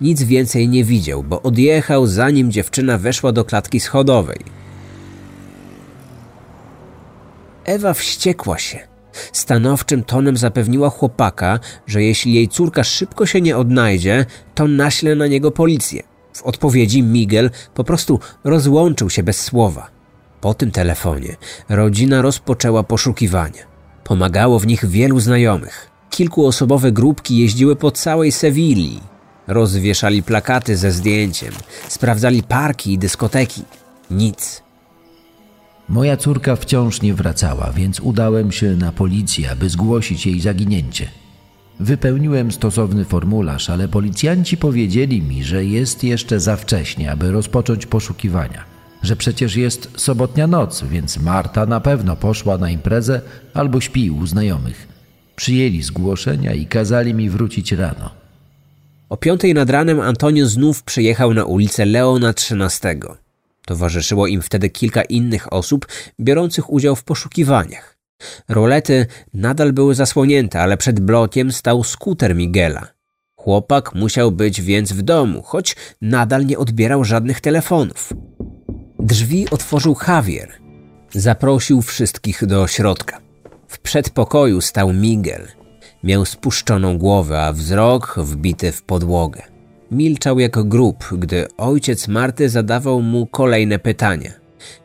Nic 0.00 0.22
więcej 0.22 0.68
nie 0.68 0.84
widział, 0.84 1.22
bo 1.22 1.42
odjechał 1.42 2.06
zanim 2.06 2.52
dziewczyna 2.52 2.98
weszła 2.98 3.32
do 3.32 3.44
klatki 3.44 3.80
schodowej. 3.80 4.40
Ewa 7.64 7.94
wściekła 7.94 8.58
się. 8.58 8.78
Stanowczym 9.32 10.04
tonem 10.04 10.36
zapewniła 10.36 10.90
chłopaka, 10.90 11.60
że 11.86 12.02
jeśli 12.02 12.34
jej 12.34 12.48
córka 12.48 12.84
szybko 12.84 13.26
się 13.26 13.40
nie 13.40 13.56
odnajdzie, 13.56 14.26
to 14.54 14.68
naśle 14.68 15.14
na 15.14 15.26
niego 15.26 15.50
policję. 15.50 16.02
W 16.32 16.42
odpowiedzi 16.42 17.02
Miguel 17.02 17.50
po 17.74 17.84
prostu 17.84 18.20
rozłączył 18.44 19.10
się 19.10 19.22
bez 19.22 19.40
słowa. 19.40 20.01
Po 20.42 20.54
tym 20.54 20.70
telefonie 20.70 21.36
rodzina 21.68 22.22
rozpoczęła 22.22 22.82
poszukiwania. 22.82 23.62
Pomagało 24.04 24.58
w 24.58 24.66
nich 24.66 24.86
wielu 24.86 25.20
znajomych. 25.20 25.90
Kilkuosobowe 26.10 26.92
grupki 26.92 27.38
jeździły 27.38 27.76
po 27.76 27.90
całej 27.90 28.32
Sewilli. 28.32 29.00
Rozwieszali 29.46 30.22
plakaty 30.22 30.76
ze 30.76 30.92
zdjęciem, 30.92 31.52
sprawdzali 31.88 32.42
parki 32.42 32.92
i 32.92 32.98
dyskoteki. 32.98 33.62
Nic. 34.10 34.62
Moja 35.88 36.16
córka 36.16 36.56
wciąż 36.56 37.02
nie 37.02 37.14
wracała, 37.14 37.72
więc 37.72 38.00
udałem 38.00 38.52
się 38.52 38.76
na 38.76 38.92
policję, 38.92 39.50
aby 39.50 39.68
zgłosić 39.68 40.26
jej 40.26 40.40
zaginięcie. 40.40 41.08
Wypełniłem 41.80 42.52
stosowny 42.52 43.04
formularz, 43.04 43.70
ale 43.70 43.88
policjanci 43.88 44.56
powiedzieli 44.56 45.22
mi, 45.22 45.44
że 45.44 45.64
jest 45.64 46.04
jeszcze 46.04 46.40
za 46.40 46.56
wcześnie, 46.56 47.12
aby 47.12 47.32
rozpocząć 47.32 47.86
poszukiwania. 47.86 48.71
Że 49.02 49.16
przecież 49.16 49.56
jest 49.56 49.88
sobotnia 49.96 50.46
noc, 50.46 50.84
więc 50.84 51.18
Marta 51.18 51.66
na 51.66 51.80
pewno 51.80 52.16
poszła 52.16 52.58
na 52.58 52.70
imprezę 52.70 53.20
albo 53.54 53.80
śpi 53.80 54.10
u 54.10 54.26
znajomych. 54.26 54.88
Przyjęli 55.36 55.82
zgłoszenia 55.82 56.52
i 56.52 56.66
kazali 56.66 57.14
mi 57.14 57.30
wrócić 57.30 57.72
rano. 57.72 58.10
O 59.08 59.16
piątej 59.16 59.54
nad 59.54 59.70
ranem 59.70 60.00
Antonio 60.00 60.46
znów 60.46 60.82
przyjechał 60.82 61.34
na 61.34 61.44
ulicę 61.44 61.86
Leona 61.86 62.28
XIII. 62.28 63.00
Towarzyszyło 63.66 64.26
im 64.26 64.42
wtedy 64.42 64.70
kilka 64.70 65.02
innych 65.02 65.52
osób 65.52 65.86
biorących 66.20 66.72
udział 66.72 66.96
w 66.96 67.04
poszukiwaniach. 67.04 67.98
Rolety 68.48 69.06
nadal 69.34 69.72
były 69.72 69.94
zasłonięte, 69.94 70.60
ale 70.60 70.76
przed 70.76 71.00
blokiem 71.00 71.52
stał 71.52 71.84
skuter 71.84 72.34
Miguela. 72.34 72.86
Chłopak 73.36 73.94
musiał 73.94 74.32
być 74.32 74.62
więc 74.62 74.92
w 74.92 75.02
domu, 75.02 75.42
choć 75.42 75.76
nadal 76.00 76.46
nie 76.46 76.58
odbierał 76.58 77.04
żadnych 77.04 77.40
telefonów. 77.40 78.12
Drzwi 79.02 79.50
otworzył 79.50 79.96
Javier. 80.08 80.48
Zaprosił 81.14 81.82
wszystkich 81.82 82.46
do 82.46 82.66
środka. 82.66 83.20
W 83.68 83.78
przedpokoju 83.78 84.60
stał 84.60 84.92
Miguel. 84.92 85.48
Miał 86.04 86.24
spuszczoną 86.24 86.98
głowę, 86.98 87.42
a 87.42 87.52
wzrok 87.52 88.14
wbity 88.18 88.72
w 88.72 88.82
podłogę. 88.82 89.42
Milczał 89.90 90.38
jak 90.38 90.68
grób, 90.68 91.04
gdy 91.18 91.48
ojciec 91.56 92.08
Marty 92.08 92.48
zadawał 92.48 93.02
mu 93.02 93.26
kolejne 93.26 93.78
pytania. 93.78 94.32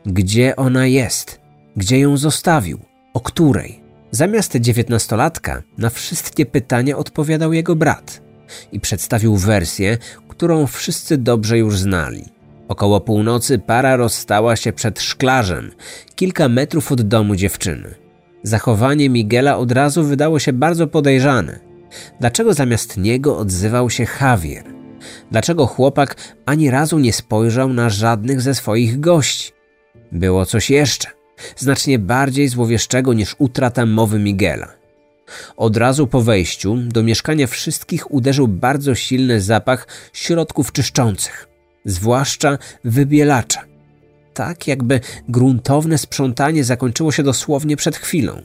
Gdzie 0.05 0.55
ona 0.55 0.87
jest? 0.87 1.41
Gdzie 1.75 1.99
ją 1.99 2.17
zostawił? 2.17 2.79
O 3.13 3.19
której? 3.19 3.83
Zamiast 4.11 4.55
dziewiętnastolatka 4.55 5.63
na 5.77 5.89
wszystkie 5.89 6.45
pytania 6.45 6.97
odpowiadał 6.97 7.53
jego 7.53 7.75
brat 7.75 8.21
i 8.71 8.79
przedstawił 8.79 9.35
wersję, 9.35 9.97
którą 10.27 10.67
wszyscy 10.67 11.17
dobrze 11.17 11.57
już 11.57 11.79
znali. 11.79 12.36
Około 12.67 13.01
północy 13.01 13.59
para 13.59 13.95
rozstała 13.95 14.55
się 14.55 14.73
przed 14.73 15.01
szklarzem, 15.01 15.71
kilka 16.15 16.49
metrów 16.49 16.91
od 16.91 17.01
domu 17.01 17.35
dziewczyny. 17.35 17.95
Zachowanie 18.43 19.09
Miguela 19.09 19.57
od 19.57 19.71
razu 19.71 20.03
wydało 20.03 20.39
się 20.39 20.53
bardzo 20.53 20.87
podejrzane. 20.87 21.59
Dlaczego 22.19 22.53
zamiast 22.53 22.97
niego 22.97 23.37
odzywał 23.37 23.89
się 23.89 24.05
Javier? 24.21 24.63
Dlaczego 25.31 25.65
chłopak 25.65 26.15
ani 26.45 26.71
razu 26.71 26.99
nie 26.99 27.13
spojrzał 27.13 27.73
na 27.73 27.89
żadnych 27.89 28.41
ze 28.41 28.55
swoich 28.55 28.99
gości? 28.99 29.51
Było 30.11 30.45
coś 30.45 30.69
jeszcze, 30.69 31.09
znacznie 31.57 31.99
bardziej 31.99 32.47
złowieszczego 32.47 33.13
niż 33.13 33.35
utrata 33.37 33.85
mowy 33.85 34.19
Miguela. 34.19 34.67
Od 35.57 35.77
razu 35.77 36.07
po 36.07 36.21
wejściu 36.21 36.75
do 36.75 37.03
mieszkania 37.03 37.47
wszystkich 37.47 38.11
uderzył 38.11 38.47
bardzo 38.47 38.95
silny 38.95 39.41
zapach 39.41 39.87
środków 40.13 40.71
czyszczących, 40.71 41.47
zwłaszcza 41.87 42.57
wybielacza 42.83 43.67
tak, 44.37 44.67
jakby 44.67 44.99
gruntowne 45.29 45.97
sprzątanie 45.97 46.63
zakończyło 46.63 47.11
się 47.11 47.23
dosłownie 47.23 47.77
przed 47.77 47.95
chwilą. 47.95 48.41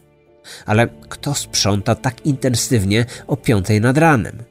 Ale 0.67 0.89
kto 1.09 1.35
sprząta 1.35 1.95
tak 1.95 2.27
intensywnie 2.27 3.07
o 3.27 3.37
piątej 3.37 3.81
nad 3.81 3.99
ranem? 3.99 4.43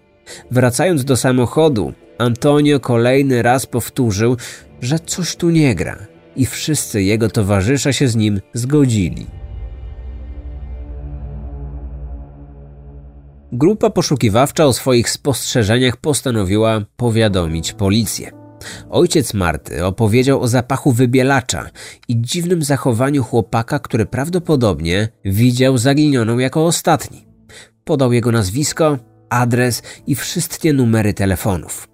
Wracając 0.52 1.06
do 1.06 1.18
samochodu, 1.18 1.94
Antonio 2.18 2.80
kolejny 2.80 3.42
raz 3.42 3.66
powtórzył, 3.66 4.38
że 4.82 5.00
coś 5.00 5.36
tu 5.36 5.50
nie 5.50 5.76
gra 5.76 5.98
i 6.36 6.46
wszyscy 6.46 7.04
jego 7.04 7.30
towarzysze 7.30 7.94
się 7.94 8.08
z 8.08 8.16
nim 8.16 8.42
zgodzili. 8.54 9.26
Grupa 13.52 13.90
poszukiwawcza 13.90 14.66
o 14.66 14.74
swoich 14.74 15.10
spostrzeżeniach 15.10 15.98
postanowiła 15.98 16.82
powiadomić 16.98 17.74
policję. 17.74 18.41
Ojciec 18.90 19.34
Marty 19.34 19.86
opowiedział 19.86 20.42
o 20.42 20.48
zapachu 20.48 20.92
wybielacza 20.92 21.70
i 22.08 22.22
dziwnym 22.22 22.64
zachowaniu 22.64 23.24
chłopaka, 23.24 23.80
który 23.80 24.06
prawdopodobnie 24.06 25.10
widział 25.26 25.78
zaginioną 25.78 26.38
jako 26.38 26.66
ostatni. 26.66 27.26
Podał 27.84 28.14
jego 28.14 28.32
nazwisko, 28.32 28.98
adres 29.30 29.84
i 30.08 30.16
wszystkie 30.16 30.74
numery 30.74 31.14
telefonów. 31.14 31.88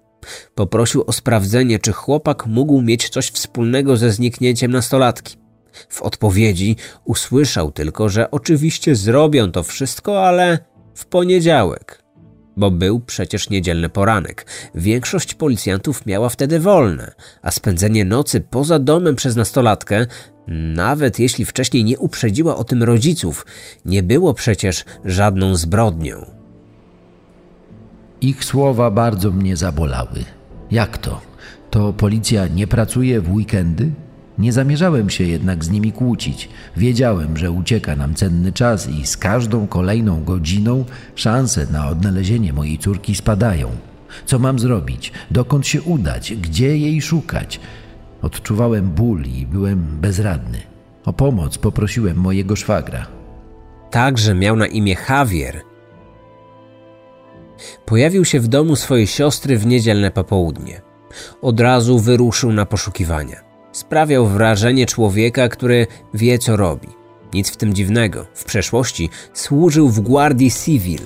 Poprosił 0.54 1.04
o 1.06 1.12
sprawdzenie, 1.12 1.78
czy 1.78 1.92
chłopak 1.92 2.46
mógł 2.46 2.82
mieć 2.82 3.08
coś 3.08 3.30
wspólnego 3.30 3.96
ze 3.96 4.12
zniknięciem 4.12 4.70
nastolatki. 4.70 5.36
W 5.88 6.02
odpowiedzi 6.02 6.76
usłyszał 7.04 7.72
tylko, 7.72 8.08
że 8.08 8.30
oczywiście 8.30 8.96
zrobią 8.96 9.52
to 9.52 9.62
wszystko, 9.62 10.26
ale 10.26 10.58
w 10.94 11.06
poniedziałek 11.06 12.02
bo 12.58 12.70
był 12.70 13.00
przecież 13.00 13.50
niedzielny 13.50 13.88
poranek. 13.88 14.46
Większość 14.74 15.34
policjantów 15.34 16.06
miała 16.06 16.28
wtedy 16.28 16.60
wolne, 16.60 17.14
a 17.42 17.50
spędzenie 17.50 18.04
nocy 18.04 18.40
poza 18.40 18.78
domem 18.78 19.16
przez 19.16 19.36
nastolatkę, 19.36 20.06
nawet 20.74 21.18
jeśli 21.18 21.44
wcześniej 21.44 21.84
nie 21.84 21.98
uprzedziła 21.98 22.56
o 22.56 22.64
tym 22.64 22.82
rodziców, 22.82 23.46
nie 23.84 24.02
było 24.02 24.34
przecież 24.34 24.84
żadną 25.04 25.56
zbrodnią. 25.56 26.26
Ich 28.20 28.44
słowa 28.44 28.90
bardzo 28.90 29.30
mnie 29.30 29.56
zabolały. 29.56 30.24
Jak 30.70 30.98
to? 30.98 31.20
To 31.70 31.92
policja 31.92 32.46
nie 32.46 32.66
pracuje 32.66 33.20
w 33.20 33.32
weekendy? 33.32 33.90
Nie 34.38 34.52
zamierzałem 34.52 35.10
się 35.10 35.24
jednak 35.24 35.64
z 35.64 35.70
nimi 35.70 35.92
kłócić. 35.92 36.48
Wiedziałem, 36.76 37.36
że 37.36 37.50
ucieka 37.50 37.96
nam 37.96 38.14
cenny 38.14 38.52
czas 38.52 38.88
i 38.88 39.06
z 39.06 39.16
każdą 39.16 39.66
kolejną 39.66 40.24
godziną 40.24 40.84
szanse 41.14 41.66
na 41.72 41.88
odnalezienie 41.88 42.52
mojej 42.52 42.78
córki 42.78 43.14
spadają. 43.14 43.70
Co 44.26 44.38
mam 44.38 44.58
zrobić? 44.58 45.12
Dokąd 45.30 45.66
się 45.66 45.82
udać? 45.82 46.34
Gdzie 46.34 46.78
jej 46.78 47.02
szukać? 47.02 47.60
Odczuwałem 48.22 48.90
ból 48.90 49.24
i 49.24 49.46
byłem 49.46 49.98
bezradny. 50.00 50.58
O 51.04 51.12
pomoc 51.12 51.58
poprosiłem 51.58 52.16
mojego 52.16 52.56
szwagra. 52.56 53.06
Także 53.90 54.34
miał 54.34 54.56
na 54.56 54.66
imię 54.66 54.96
Javier. 55.08 55.60
Pojawił 57.86 58.24
się 58.24 58.40
w 58.40 58.48
domu 58.48 58.76
swojej 58.76 59.06
siostry 59.06 59.58
w 59.58 59.66
niedzielne 59.66 60.10
popołudnie. 60.10 60.80
Od 61.42 61.60
razu 61.60 61.98
wyruszył 61.98 62.52
na 62.52 62.66
poszukiwania. 62.66 63.47
Sprawiał 63.72 64.26
wrażenie 64.26 64.86
człowieka, 64.86 65.48
który 65.48 65.86
wie 66.14 66.38
co 66.38 66.56
robi. 66.56 66.88
Nic 67.34 67.50
w 67.50 67.56
tym 67.56 67.74
dziwnego. 67.74 68.26
W 68.34 68.44
przeszłości 68.44 69.10
służył 69.32 69.88
w 69.88 70.00
Guardii 70.00 70.50
Civil. 70.50 71.00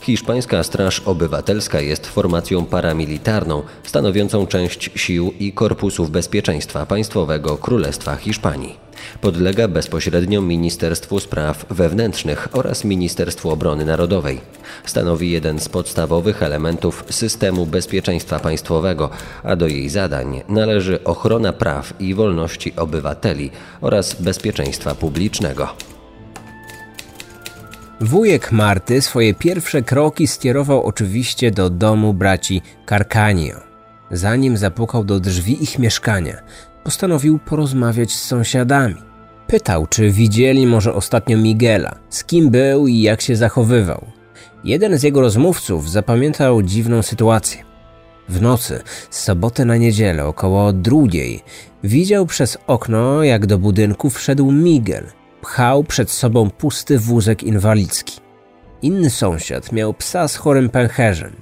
Hiszpańska 0.00 0.62
Straż 0.62 1.00
Obywatelska 1.00 1.80
jest 1.80 2.06
formacją 2.06 2.66
paramilitarną 2.66 3.62
stanowiącą 3.84 4.46
część 4.46 4.90
sił 4.94 5.32
i 5.38 5.52
korpusów 5.52 6.10
bezpieczeństwa 6.10 6.86
państwowego 6.86 7.56
Królestwa 7.56 8.16
Hiszpanii. 8.16 8.85
Podlega 9.20 9.68
bezpośrednio 9.68 10.42
Ministerstwu 10.42 11.20
Spraw 11.20 11.66
Wewnętrznych 11.70 12.48
oraz 12.52 12.84
Ministerstwu 12.84 13.50
Obrony 13.50 13.84
Narodowej. 13.84 14.40
Stanowi 14.84 15.30
jeden 15.30 15.58
z 15.60 15.68
podstawowych 15.68 16.42
elementów 16.42 17.04
systemu 17.10 17.66
bezpieczeństwa 17.66 18.38
państwowego, 18.38 19.10
a 19.42 19.56
do 19.56 19.68
jej 19.68 19.88
zadań 19.88 20.42
należy 20.48 21.04
ochrona 21.04 21.52
praw 21.52 22.00
i 22.00 22.14
wolności 22.14 22.76
obywateli 22.76 23.50
oraz 23.80 24.22
bezpieczeństwa 24.22 24.94
publicznego. 24.94 25.68
Wujek 28.00 28.52
Marty 28.52 29.02
swoje 29.02 29.34
pierwsze 29.34 29.82
kroki 29.82 30.26
skierował 30.26 30.82
oczywiście 30.82 31.50
do 31.50 31.70
domu 31.70 32.14
braci 32.14 32.62
Carcanio. 32.88 33.56
Zanim 34.10 34.56
zapukał 34.56 35.04
do 35.04 35.20
drzwi 35.20 35.62
ich 35.62 35.78
mieszkania, 35.78 36.36
postanowił 36.86 37.38
porozmawiać 37.38 38.12
z 38.12 38.22
sąsiadami. 38.22 38.94
Pytał, 39.46 39.86
czy 39.86 40.10
widzieli 40.10 40.66
może 40.66 40.94
ostatnio 40.94 41.38
Miguela, 41.38 41.98
z 42.10 42.24
kim 42.24 42.50
był 42.50 42.86
i 42.86 43.00
jak 43.00 43.20
się 43.20 43.36
zachowywał. 43.36 44.04
Jeden 44.64 44.98
z 44.98 45.02
jego 45.02 45.20
rozmówców 45.20 45.90
zapamiętał 45.90 46.62
dziwną 46.62 47.02
sytuację. 47.02 47.64
W 48.28 48.42
nocy, 48.42 48.82
z 49.10 49.20
soboty 49.20 49.64
na 49.64 49.76
niedzielę, 49.76 50.26
około 50.26 50.72
drugiej, 50.72 51.42
widział 51.84 52.26
przez 52.26 52.58
okno, 52.66 53.22
jak 53.22 53.46
do 53.46 53.58
budynku 53.58 54.10
wszedł 54.10 54.52
Miguel. 54.52 55.04
Pchał 55.40 55.84
przed 55.84 56.10
sobą 56.10 56.50
pusty 56.50 56.98
wózek 56.98 57.42
inwalidzki. 57.42 58.20
Inny 58.82 59.10
sąsiad 59.10 59.72
miał 59.72 59.94
psa 59.94 60.28
z 60.28 60.36
chorym 60.36 60.68
pęcherzem. 60.68 61.32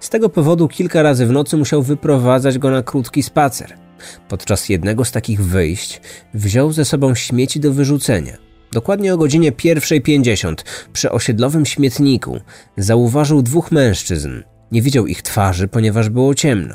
Z 0.00 0.10
tego 0.10 0.28
powodu 0.28 0.68
kilka 0.68 1.02
razy 1.02 1.26
w 1.26 1.30
nocy 1.30 1.56
musiał 1.56 1.82
wyprowadzać 1.82 2.58
go 2.58 2.70
na 2.70 2.82
krótki 2.82 3.22
spacer. 3.22 3.83
Podczas 4.28 4.68
jednego 4.68 5.04
z 5.04 5.12
takich 5.12 5.44
wyjść 5.44 6.00
wziął 6.34 6.72
ze 6.72 6.84
sobą 6.84 7.14
śmieci 7.14 7.60
do 7.60 7.72
wyrzucenia. 7.72 8.36
Dokładnie 8.72 9.14
o 9.14 9.18
godzinie 9.18 9.52
1.50 9.52 10.54
przy 10.92 11.10
osiedlowym 11.10 11.66
śmietniku 11.66 12.40
zauważył 12.76 13.42
dwóch 13.42 13.72
mężczyzn. 13.72 14.42
Nie 14.72 14.82
widział 14.82 15.06
ich 15.06 15.22
twarzy, 15.22 15.68
ponieważ 15.68 16.08
było 16.08 16.34
ciemno. 16.34 16.74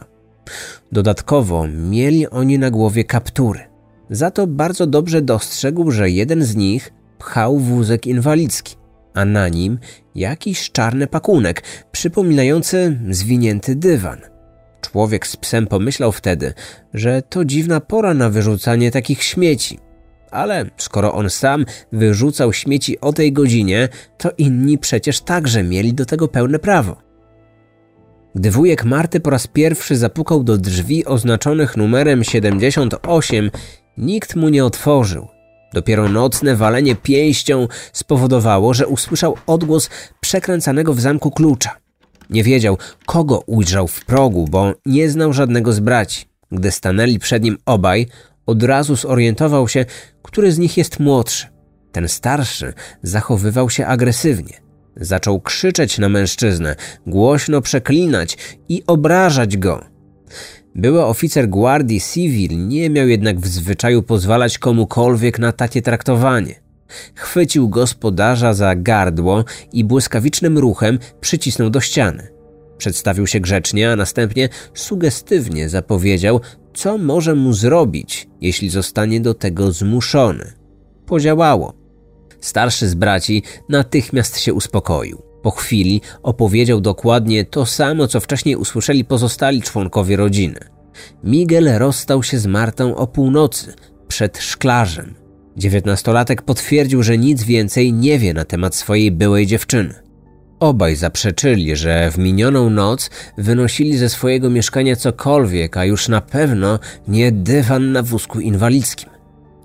Dodatkowo 0.91 1.67
mieli 1.67 2.29
oni 2.29 2.59
na 2.59 2.71
głowie 2.71 3.03
kaptury. 3.03 3.59
Za 4.09 4.31
to 4.31 4.48
bardzo 4.48 4.88
dobrze 4.88 5.21
dostrzegł, 5.21 5.91
że 5.91 6.09
jeden 6.09 6.43
z 6.43 6.55
nich 6.55 6.93
pchał 7.17 7.59
wózek 7.59 8.07
inwalidzki, 8.07 8.75
a 9.13 9.25
na 9.25 9.48
nim 9.48 9.79
jakiś 10.15 10.72
czarny 10.72 11.07
pakunek, 11.07 11.63
przypominający 11.92 13.00
zwinięty 13.09 13.75
dywan. 13.75 14.20
Człowiek 14.81 15.27
z 15.27 15.37
psem 15.37 15.68
pomyślał 15.68 16.11
wtedy, 16.11 16.53
że 16.94 17.22
to 17.22 17.46
dziwna 17.46 17.79
pora 17.79 18.13
na 18.13 18.29
wyrzucanie 18.29 18.92
takich 18.92 19.24
śmieci. 19.24 19.79
Ale 20.31 20.65
skoro 20.77 21.13
on 21.13 21.29
sam 21.29 21.65
wyrzucał 21.92 22.53
śmieci 22.53 23.00
o 23.00 23.13
tej 23.13 23.33
godzinie, 23.33 23.89
to 24.18 24.29
inni 24.37 24.77
przecież 24.77 25.22
także 25.22 25.63
mieli 25.63 25.94
do 25.94 26.05
tego 26.05 26.27
pełne 26.27 26.59
prawo. 26.59 27.09
Gdy 28.35 28.51
wujek 28.51 28.83
Marty 28.83 29.20
po 29.20 29.29
raz 29.29 29.48
pierwszy 29.48 29.98
zapukał 29.98 30.44
do 30.44 30.57
drzwi 30.57 31.05
oznaczonych 31.05 31.77
numerem 31.77 32.24
78, 32.24 33.51
nikt 33.98 34.35
mu 34.35 34.50
nie 34.50 34.65
otworzył. 34.65 35.27
Dopiero 35.74 36.09
nocne 36.09 36.55
walenie 36.55 36.96
pięścią 36.96 37.68
spowodowało, 37.94 38.74
że 38.74 38.87
usłyszał 38.87 39.37
odgłos 39.48 39.89
przekręcanego 40.20 40.94
w 40.94 41.00
zamku 41.00 41.31
klucza. 41.31 41.75
Nie 42.29 42.44
wiedział, 42.44 42.77
kogo 43.05 43.39
ujrzał 43.39 43.87
w 43.87 44.05
progu, 44.05 44.48
bo 44.48 44.74
nie 44.85 45.09
znał 45.09 45.33
żadnego 45.33 45.74
z 45.74 45.79
braci. 45.79 46.25
Gdy 46.51 46.72
stanęli 46.72 47.20
przed 47.20 47.44
nim 47.44 47.57
obaj, 47.65 48.07
od 48.46 48.63
razu 48.63 48.96
zorientował 48.96 49.68
się, 49.68 49.85
który 50.22 50.51
z 50.51 50.57
nich 50.57 50.77
jest 50.77 51.00
młodszy. 51.00 51.48
Ten 51.92 52.07
starszy 52.07 52.74
zachowywał 53.03 53.70
się 53.70 53.85
agresywnie. 53.85 54.61
Zaczął 54.96 55.42
krzyczeć 55.42 55.98
na 55.98 56.09
mężczyznę, 56.09 56.75
głośno 57.07 57.61
przeklinać 57.61 58.37
i 58.70 58.83
obrażać 58.87 59.57
go. 59.57 59.85
Były 60.75 61.05
oficer 61.05 61.50
Guardii 61.50 62.01
Civil 62.01 62.68
nie 62.68 62.89
miał 62.89 63.07
jednak 63.07 63.39
w 63.39 63.48
zwyczaju 63.48 64.03
pozwalać 64.03 64.57
komukolwiek 64.57 65.39
na 65.39 65.51
takie 65.51 65.81
traktowanie. 65.81 66.69
Chwycił 67.15 67.69
gospodarza 67.69 68.53
za 68.53 68.75
gardło 68.75 69.45
i 69.73 69.83
błyskawicznym 69.83 70.57
ruchem 70.57 70.99
przycisnął 71.21 71.69
do 71.69 71.81
ściany. 71.81 72.27
Przedstawił 72.77 73.27
się 73.27 73.39
grzecznie, 73.39 73.91
a 73.91 73.95
następnie 73.95 74.49
sugestywnie 74.73 75.69
zapowiedział, 75.69 76.41
co 76.73 76.97
może 76.97 77.35
mu 77.35 77.53
zrobić, 77.53 78.27
jeśli 78.41 78.69
zostanie 78.69 79.21
do 79.21 79.33
tego 79.33 79.71
zmuszony. 79.71 80.53
Podziałało. 81.05 81.73
Starszy 82.41 82.87
z 82.87 82.95
braci 82.95 83.43
natychmiast 83.69 84.39
się 84.39 84.53
uspokoił. 84.53 85.21
Po 85.41 85.51
chwili 85.51 86.01
opowiedział 86.23 86.81
dokładnie 86.81 87.45
to 87.45 87.65
samo, 87.65 88.07
co 88.07 88.19
wcześniej 88.19 88.55
usłyszeli 88.55 89.05
pozostali 89.05 89.61
członkowie 89.61 90.17
rodziny. 90.17 90.59
Miguel 91.23 91.77
rozstał 91.77 92.23
się 92.23 92.39
z 92.39 92.45
Martą 92.45 92.95
o 92.95 93.07
północy, 93.07 93.73
przed 94.07 94.37
szklarzem. 94.37 95.15
Dziewiętnastolatek 95.59 96.41
potwierdził, 96.41 97.03
że 97.03 97.17
nic 97.17 97.43
więcej 97.43 97.93
nie 97.93 98.19
wie 98.19 98.33
na 98.33 98.45
temat 98.45 98.75
swojej 98.75 99.11
byłej 99.11 99.48
dziewczyny. 99.48 99.93
Obaj 100.59 100.95
zaprzeczyli, 100.95 101.75
że 101.75 102.11
w 102.11 102.17
minioną 102.17 102.69
noc 102.69 103.09
wynosili 103.37 103.98
ze 103.98 104.09
swojego 104.09 104.50
mieszkania 104.50 104.95
cokolwiek, 104.95 105.77
a 105.77 105.85
już 105.85 106.07
na 106.07 106.22
pewno 106.22 106.79
nie 107.07 107.31
dywan 107.31 107.91
na 107.91 108.03
wózku 108.03 108.39
inwalidzkim. 108.39 109.09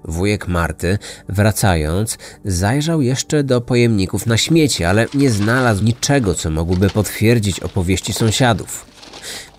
Wujek 0.04 0.48
Marty, 0.48 0.98
wracając, 1.28 2.18
zajrzał 2.44 3.02
jeszcze 3.02 3.44
do 3.44 3.60
pojemników 3.60 4.26
na 4.26 4.36
śmieci, 4.36 4.84
ale 4.84 5.06
nie 5.14 5.30
znalazł 5.30 5.84
niczego, 5.84 6.34
co 6.34 6.50
mogłoby 6.50 6.90
potwierdzić 6.90 7.60
opowieści 7.60 8.12
sąsiadów. 8.12 8.86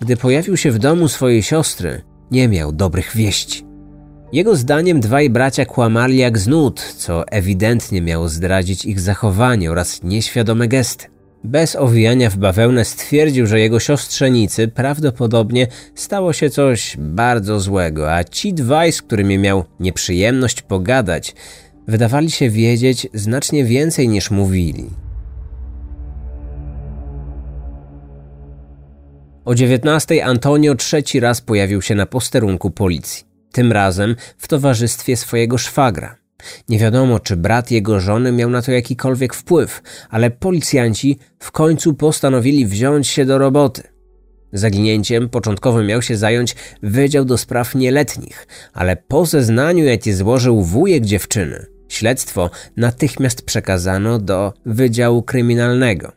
Gdy 0.00 0.16
pojawił 0.16 0.56
się 0.56 0.70
w 0.70 0.78
domu 0.78 1.08
swojej 1.08 1.42
siostry, 1.42 2.02
nie 2.30 2.48
miał 2.48 2.72
dobrych 2.72 3.16
wieści. 3.16 3.65
Jego 4.32 4.56
zdaniem 4.56 5.00
dwaj 5.00 5.30
bracia 5.30 5.64
kłamali 5.64 6.16
jak 6.16 6.38
znud, 6.38 6.94
co 6.96 7.28
ewidentnie 7.28 8.02
miało 8.02 8.28
zdradzić 8.28 8.84
ich 8.84 9.00
zachowanie 9.00 9.70
oraz 9.70 10.02
nieświadome 10.02 10.68
gesty. 10.68 11.06
Bez 11.44 11.76
owijania 11.76 12.30
w 12.30 12.36
bawełnę 12.36 12.84
stwierdził, 12.84 13.46
że 13.46 13.60
jego 13.60 13.80
siostrzenicy 13.80 14.68
prawdopodobnie 14.68 15.66
stało 15.94 16.32
się 16.32 16.50
coś 16.50 16.96
bardzo 16.98 17.60
złego, 17.60 18.14
a 18.14 18.24
ci 18.24 18.54
dwaj, 18.54 18.92
z 18.92 19.02
którymi 19.02 19.38
miał 19.38 19.64
nieprzyjemność 19.80 20.62
pogadać, 20.62 21.34
wydawali 21.88 22.30
się 22.30 22.50
wiedzieć 22.50 23.06
znacznie 23.14 23.64
więcej 23.64 24.08
niż 24.08 24.30
mówili. 24.30 24.90
O 29.44 29.54
19 29.54 30.24
Antonio 30.24 30.74
trzeci 30.74 31.20
raz 31.20 31.40
pojawił 31.40 31.82
się 31.82 31.94
na 31.94 32.06
posterunku 32.06 32.70
policji. 32.70 33.35
Tym 33.56 33.72
razem 33.72 34.16
w 34.38 34.48
towarzystwie 34.48 35.16
swojego 35.16 35.58
szwagra. 35.58 36.16
Nie 36.68 36.78
wiadomo, 36.78 37.20
czy 37.20 37.36
brat 37.36 37.70
jego 37.70 38.00
żony 38.00 38.32
miał 38.32 38.50
na 38.50 38.62
to 38.62 38.72
jakikolwiek 38.72 39.34
wpływ, 39.34 39.82
ale 40.10 40.30
policjanci 40.30 41.18
w 41.38 41.50
końcu 41.52 41.94
postanowili 41.94 42.66
wziąć 42.66 43.08
się 43.08 43.24
do 43.24 43.38
roboty. 43.38 43.82
Zaginięciem 44.52 45.28
początkowo 45.28 45.82
miał 45.82 46.02
się 46.02 46.16
zająć 46.16 46.56
Wydział 46.82 47.24
do 47.24 47.38
Spraw 47.38 47.74
Nieletnich, 47.74 48.46
ale 48.72 48.96
po 48.96 49.26
zeznaniu, 49.26 49.84
jakie 49.84 50.14
złożył 50.14 50.62
wujek 50.62 51.04
dziewczyny, 51.04 51.66
śledztwo 51.88 52.50
natychmiast 52.76 53.42
przekazano 53.42 54.18
do 54.18 54.52
Wydziału 54.66 55.22
Kryminalnego. 55.22 56.12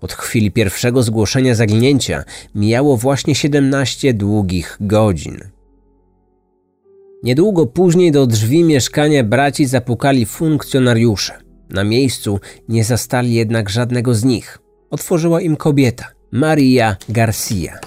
Od 0.00 0.12
chwili 0.12 0.50
pierwszego 0.50 1.02
zgłoszenia 1.02 1.54
zaginięcia 1.54 2.24
mijało 2.54 2.96
właśnie 2.96 3.34
17 3.34 4.14
długich 4.14 4.76
godzin. 4.80 5.57
Niedługo 7.22 7.66
później 7.66 8.12
do 8.12 8.26
drzwi 8.26 8.64
mieszkania 8.64 9.24
braci 9.24 9.66
zapukali 9.66 10.26
funkcjonariusze. 10.26 11.38
Na 11.70 11.84
miejscu 11.84 12.40
nie 12.68 12.84
zastali 12.84 13.34
jednak 13.34 13.70
żadnego 13.70 14.14
z 14.14 14.24
nich. 14.24 14.58
Otworzyła 14.90 15.40
im 15.40 15.56
kobieta, 15.56 16.04
Maria 16.32 16.96
Garcia. 17.08 17.78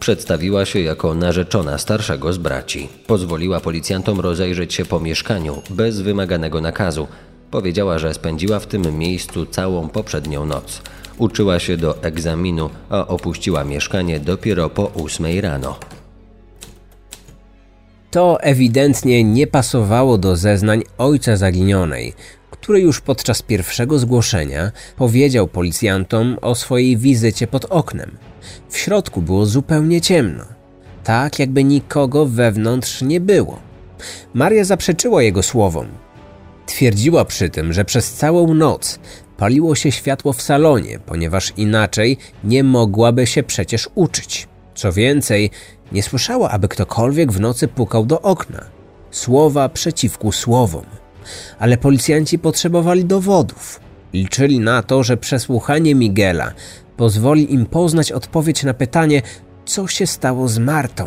Przedstawiła 0.00 0.64
się 0.64 0.80
jako 0.80 1.14
narzeczona 1.14 1.78
starszego 1.78 2.32
z 2.32 2.38
braci. 2.38 2.88
Pozwoliła 3.06 3.60
policjantom 3.60 4.20
rozejrzeć 4.20 4.74
się 4.74 4.84
po 4.84 5.00
mieszkaniu 5.00 5.62
bez 5.70 6.00
wymaganego 6.00 6.60
nakazu. 6.60 7.06
Powiedziała, 7.50 7.98
że 7.98 8.14
spędziła 8.14 8.58
w 8.58 8.66
tym 8.66 8.98
miejscu 8.98 9.46
całą 9.46 9.88
poprzednią 9.88 10.46
noc. 10.46 10.82
Uczyła 11.18 11.58
się 11.58 11.76
do 11.76 12.02
egzaminu, 12.02 12.70
a 12.90 13.06
opuściła 13.06 13.64
mieszkanie 13.64 14.20
dopiero 14.20 14.70
po 14.70 14.84
ósmej 14.84 15.40
rano. 15.40 15.78
To 18.12 18.40
ewidentnie 18.40 19.24
nie 19.24 19.46
pasowało 19.46 20.18
do 20.18 20.36
zeznań 20.36 20.82
ojca 20.98 21.36
zaginionej, 21.36 22.12
który 22.50 22.80
już 22.80 23.00
podczas 23.00 23.42
pierwszego 23.42 23.98
zgłoszenia 23.98 24.72
powiedział 24.96 25.48
policjantom 25.48 26.38
o 26.42 26.54
swojej 26.54 26.96
wizycie 26.96 27.46
pod 27.46 27.64
oknem. 27.64 28.10
W 28.68 28.78
środku 28.78 29.22
było 29.22 29.46
zupełnie 29.46 30.00
ciemno, 30.00 30.44
tak 31.04 31.38
jakby 31.38 31.64
nikogo 31.64 32.26
wewnątrz 32.26 33.02
nie 33.02 33.20
było. 33.20 33.58
Maria 34.34 34.64
zaprzeczyła 34.64 35.22
jego 35.22 35.42
słowom. 35.42 35.86
Twierdziła 36.66 37.24
przy 37.24 37.50
tym, 37.50 37.72
że 37.72 37.84
przez 37.84 38.12
całą 38.12 38.54
noc 38.54 38.98
paliło 39.36 39.74
się 39.74 39.92
światło 39.92 40.32
w 40.32 40.42
salonie, 40.42 40.98
ponieważ 41.06 41.52
inaczej 41.56 42.18
nie 42.44 42.64
mogłaby 42.64 43.26
się 43.26 43.42
przecież 43.42 43.88
uczyć. 43.94 44.48
Co 44.74 44.92
więcej, 44.92 45.50
nie 45.92 46.02
słyszała, 46.02 46.50
aby 46.50 46.68
ktokolwiek 46.68 47.32
w 47.32 47.40
nocy 47.40 47.68
pukał 47.68 48.06
do 48.06 48.22
okna. 48.22 48.64
Słowa 49.10 49.68
przeciwku 49.68 50.32
słowom. 50.32 50.84
Ale 51.58 51.76
policjanci 51.76 52.38
potrzebowali 52.38 53.04
dowodów. 53.04 53.80
Liczyli 54.12 54.60
na 54.60 54.82
to, 54.82 55.02
że 55.02 55.16
przesłuchanie 55.16 55.94
Miguela 55.94 56.52
pozwoli 56.96 57.54
im 57.54 57.66
poznać 57.66 58.12
odpowiedź 58.12 58.62
na 58.62 58.74
pytanie, 58.74 59.22
co 59.64 59.86
się 59.86 60.06
stało 60.06 60.48
z 60.48 60.58
Martą. 60.58 61.06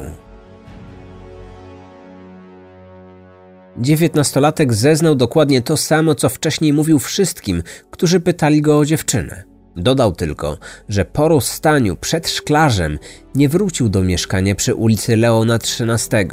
Dziewiętnastolatek 3.77 4.73
zeznał 4.73 5.15
dokładnie 5.15 5.61
to 5.61 5.77
samo, 5.77 6.15
co 6.15 6.29
wcześniej 6.29 6.73
mówił 6.73 6.99
wszystkim, 6.99 7.63
którzy 7.91 8.19
pytali 8.19 8.61
go 8.61 8.79
o 8.79 8.85
dziewczynę. 8.85 9.54
Dodał 9.75 10.11
tylko, 10.11 10.57
że 10.89 11.05
po 11.05 11.27
rozstaniu 11.27 11.95
przed 11.95 12.29
szklarzem 12.29 12.99
nie 13.35 13.49
wrócił 13.49 13.89
do 13.89 14.01
mieszkania 14.01 14.55
przy 14.55 14.75
ulicy 14.75 15.17
Leona 15.17 15.55
XIII. 15.55 16.27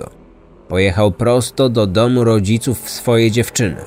Pojechał 0.68 1.12
prosto 1.12 1.68
do 1.68 1.86
domu 1.86 2.24
rodziców 2.24 2.90
swojej 2.90 3.30
dziewczyny. 3.30 3.80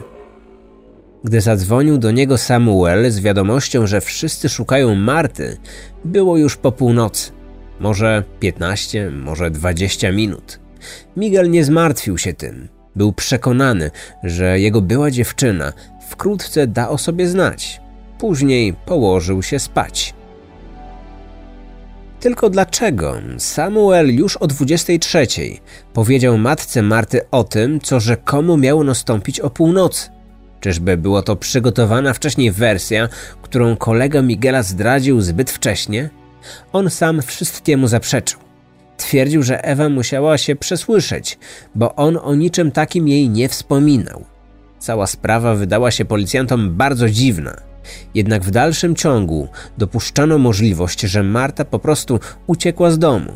Gdy 1.24 1.42
zadzwonił 1.42 1.98
do 1.98 2.12
niego 2.12 2.38
Samuel 2.38 3.12
z 3.12 3.20
wiadomością, 3.20 3.88
że 3.88 4.02
wszyscy 4.02 4.50
szukają 4.50 4.96
Marty, 4.96 5.58
było 6.06 6.38
już 6.38 6.58
po 6.58 6.72
północy. 6.72 7.32
Może 7.80 8.24
15, 8.40 9.12
może 9.12 9.52
20 9.52 10.12
minut. 10.12 10.60
Miguel 11.18 11.50
nie 11.50 11.64
zmartwił 11.64 12.18
się 12.18 12.34
tym. 12.34 12.68
Był 12.96 13.14
przekonany, 13.14 13.92
że 14.24 14.60
jego 14.60 14.82
była 14.82 15.12
dziewczyna 15.12 15.74
wkrótce 16.10 16.68
da 16.68 16.90
o 16.90 16.98
sobie 16.98 17.28
znać. 17.28 17.82
Później 18.18 18.74
położył 18.74 19.44
się 19.44 19.60
spać. 19.60 20.14
Tylko 22.20 22.50
dlaczego 22.50 23.16
Samuel 23.38 24.16
już 24.16 24.38
o 24.38 24.48
23 24.48 25.28
powiedział 25.94 26.38
matce 26.38 26.82
Marty 26.82 27.22
o 27.32 27.44
tym, 27.44 27.80
co 27.80 28.00
rzekomo 28.00 28.58
miało 28.58 28.84
nastąpić 28.84 29.40
o 29.40 29.50
północy? 29.50 30.10
Czyżby 30.60 30.98
była 30.98 31.22
to 31.22 31.36
przygotowana 31.36 32.14
wcześniej 32.14 32.52
wersja, 32.52 33.10
którą 33.42 33.76
kolega 33.76 34.22
Miguela 34.22 34.64
zdradził 34.64 35.22
zbyt 35.22 35.52
wcześnie? 35.52 36.10
On 36.74 36.90
sam 36.90 37.22
wszystkiemu 37.22 37.88
zaprzeczył. 37.88 38.40
Twierdził, 38.98 39.44
że 39.44 39.64
Ewa 39.64 39.90
musiała 39.90 40.38
się 40.38 40.56
przesłyszeć, 40.56 41.40
bo 41.76 41.96
on 41.96 42.20
o 42.22 42.36
niczym 42.36 42.72
takim 42.72 43.08
jej 43.08 43.30
nie 43.30 43.50
wspominał. 43.50 44.26
Cała 44.80 45.08
sprawa 45.08 45.56
wydała 45.56 45.92
się 45.92 46.06
policjantom 46.06 46.76
bardzo 46.76 47.10
dziwna. 47.10 47.75
Jednak 48.14 48.44
w 48.44 48.52
dalszym 48.52 48.96
ciągu 48.96 49.48
dopuszczano 49.78 50.38
możliwość, 50.38 51.02
że 51.02 51.24
Marta 51.24 51.66
po 51.66 51.80
prostu 51.80 52.20
uciekła 52.48 52.92
z 52.92 53.00
domu. 53.00 53.32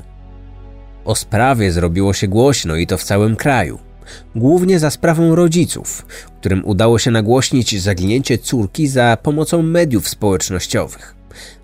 O 1.05 1.15
sprawie 1.15 1.71
zrobiło 1.71 2.13
się 2.13 2.27
głośno 2.27 2.75
i 2.75 2.88
to 2.88 2.97
w 2.97 3.03
całym 3.03 3.35
kraju. 3.35 3.79
Głównie 4.35 4.79
za 4.79 4.89
sprawą 4.89 5.35
rodziców, 5.35 6.05
którym 6.39 6.65
udało 6.65 6.99
się 6.99 7.12
nagłośnić 7.12 7.81
zaginięcie 7.81 8.38
córki 8.38 8.88
za 8.88 9.17
pomocą 9.23 9.62
mediów 9.62 10.09
społecznościowych. 10.09 11.15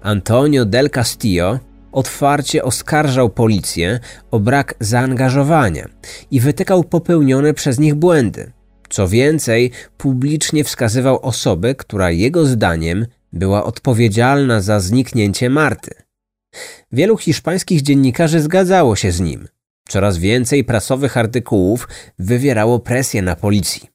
Antonio 0.01 0.65
del 0.65 0.89
Castillo 0.89 1.59
otwarcie 1.91 2.63
oskarżał 2.63 3.29
policję 3.29 3.99
o 4.31 4.39
brak 4.39 4.75
zaangażowania 4.79 5.89
i 6.31 6.39
wytykał 6.39 6.83
popełnione 6.83 7.53
przez 7.53 7.79
nich 7.79 7.95
błędy. 7.95 8.51
Co 8.95 9.07
więcej, 9.07 9.71
publicznie 9.97 10.63
wskazywał 10.63 11.19
osobę, 11.21 11.75
która 11.75 12.11
jego 12.11 12.45
zdaniem 12.45 13.05
była 13.33 13.63
odpowiedzialna 13.63 14.61
za 14.61 14.79
zniknięcie 14.79 15.49
Marty. 15.49 15.91
Wielu 16.91 17.17
hiszpańskich 17.17 17.81
dziennikarzy 17.81 18.39
zgadzało 18.41 18.95
się 18.95 19.11
z 19.11 19.19
nim. 19.19 19.47
Coraz 19.87 20.17
więcej 20.17 20.63
prasowych 20.63 21.17
artykułów 21.17 21.87
wywierało 22.19 22.79
presję 22.79 23.21
na 23.21 23.35
policji. 23.35 23.89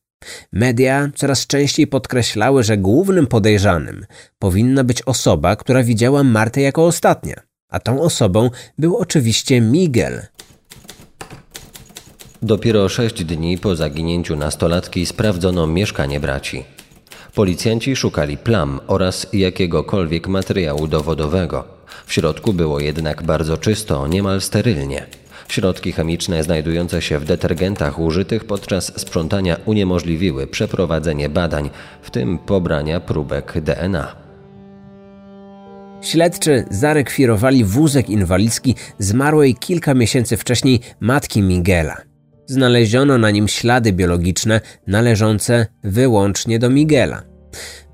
Media 0.52 1.10
coraz 1.14 1.46
częściej 1.46 1.86
podkreślały, 1.86 2.62
że 2.62 2.76
głównym 2.76 3.26
podejrzanym 3.26 4.06
powinna 4.38 4.84
być 4.84 5.02
osoba, 5.02 5.56
która 5.56 5.82
widziała 5.82 6.24
Martę 6.24 6.60
jako 6.60 6.86
ostatnia, 6.86 7.40
a 7.68 7.80
tą 7.80 8.00
osobą 8.00 8.50
był 8.78 8.96
oczywiście 8.96 9.60
Miguel, 9.60 10.22
Dopiero 12.42 12.88
sześć 12.88 13.24
dni 13.24 13.58
po 13.58 13.76
zaginięciu 13.76 14.36
nastolatki 14.36 15.06
sprawdzono 15.06 15.66
mieszkanie 15.66 16.20
braci. 16.20 16.64
Policjanci 17.34 17.96
szukali 17.96 18.36
plam 18.36 18.80
oraz 18.86 19.26
jakiegokolwiek 19.32 20.28
materiału 20.28 20.86
dowodowego. 20.86 21.64
W 22.06 22.12
środku 22.12 22.52
było 22.52 22.80
jednak 22.80 23.22
bardzo 23.22 23.56
czysto, 23.56 24.06
niemal 24.06 24.40
sterylnie. 24.40 25.06
Środki 25.48 25.92
chemiczne 25.92 26.42
znajdujące 26.42 27.02
się 27.02 27.18
w 27.18 27.24
detergentach 27.24 27.98
użytych 27.98 28.44
podczas 28.44 29.00
sprzątania 29.00 29.56
uniemożliwiły 29.64 30.46
przeprowadzenie 30.46 31.28
badań, 31.28 31.70
w 32.02 32.10
tym 32.10 32.38
pobrania 32.38 33.00
próbek 33.00 33.60
DNA. 33.60 34.16
Śledczy 36.02 36.64
zarekwirowali 36.70 37.64
wózek 37.64 38.10
inwalidzki 38.10 38.74
zmarłej 38.98 39.54
kilka 39.54 39.94
miesięcy 39.94 40.36
wcześniej 40.36 40.80
matki 41.00 41.42
Miguela 41.42 42.09
znaleziono 42.50 43.18
na 43.18 43.30
nim 43.30 43.48
ślady 43.48 43.92
biologiczne 43.92 44.60
należące 44.86 45.66
wyłącznie 45.84 46.58
do 46.58 46.70
Miguela. 46.70 47.22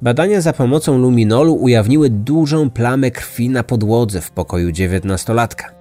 Badania 0.02 0.40
za 0.40 0.52
pomocą 0.52 0.98
luminolu 0.98 1.54
ujawniły 1.54 2.10
dużą 2.10 2.70
plamę 2.70 3.10
krwi 3.10 3.48
na 3.48 3.62
podłodze 3.62 4.20
w 4.20 4.30
pokoju 4.30 4.72
dziewiętnastolatka. 4.72 5.74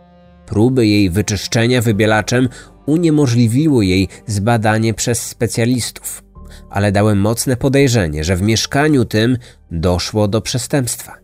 Próby 0.45 0.87
jej 0.87 1.09
wyczyszczenia 1.09 1.81
wybielaczem 1.81 2.49
uniemożliwiły 2.85 3.85
jej 3.85 4.07
zbadanie 4.27 4.93
przez 4.93 5.21
specjalistów, 5.21 6.23
ale 6.69 6.91
dały 6.91 7.15
mocne 7.15 7.57
podejrzenie, 7.57 8.23
że 8.23 8.35
w 8.35 8.41
mieszkaniu 8.41 9.05
tym 9.05 9.37
doszło 9.71 10.27
do 10.27 10.41
przestępstwa. 10.41 11.17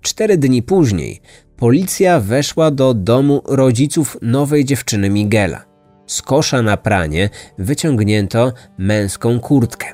Cztery 0.00 0.36
dni 0.36 0.62
później 0.62 1.20
policja 1.56 2.20
weszła 2.20 2.70
do 2.70 2.94
domu 2.94 3.42
rodziców 3.44 4.16
nowej 4.22 4.64
dziewczyny 4.64 5.10
Miguela. 5.10 5.67
Z 6.08 6.22
kosza 6.22 6.62
na 6.62 6.76
pranie 6.76 7.30
wyciągnięto 7.58 8.52
męską 8.78 9.40
kurtkę. 9.40 9.86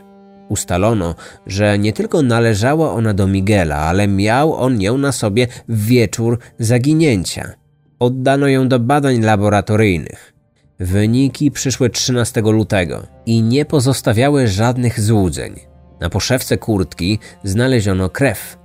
Ustalono, 0.49 1.15
że 1.47 1.79
nie 1.79 1.93
tylko 1.93 2.23
należała 2.23 2.93
ona 2.93 3.15
do 3.15 3.27
Miguela, 3.27 3.77
ale 3.77 4.09
miał 4.09 4.55
on 4.55 4.83
ją 4.83 4.99
na 4.99 5.13
sobie 5.13 5.47
w 5.69 5.87
wieczór 5.87 6.39
zaginięcia. 6.59 7.53
Oddano 7.99 8.49
ją 8.49 8.69
do 8.69 8.79
badań 8.79 9.21
laboratoryjnych. 9.23 10.33
Wyniki 10.81 11.51
przyszły 11.51 11.91
13 11.91 12.41
lutego 12.41 13.07
i 13.27 13.43
nie 13.43 13.65
pozostawiały 13.65 14.49
żadnych 14.49 15.01
złudzeń. 15.01 15.61
Na 16.01 16.11
poszewce 16.11 16.59
kurtki 16.59 17.19
znaleziono 17.45 18.11
krew. 18.11 18.59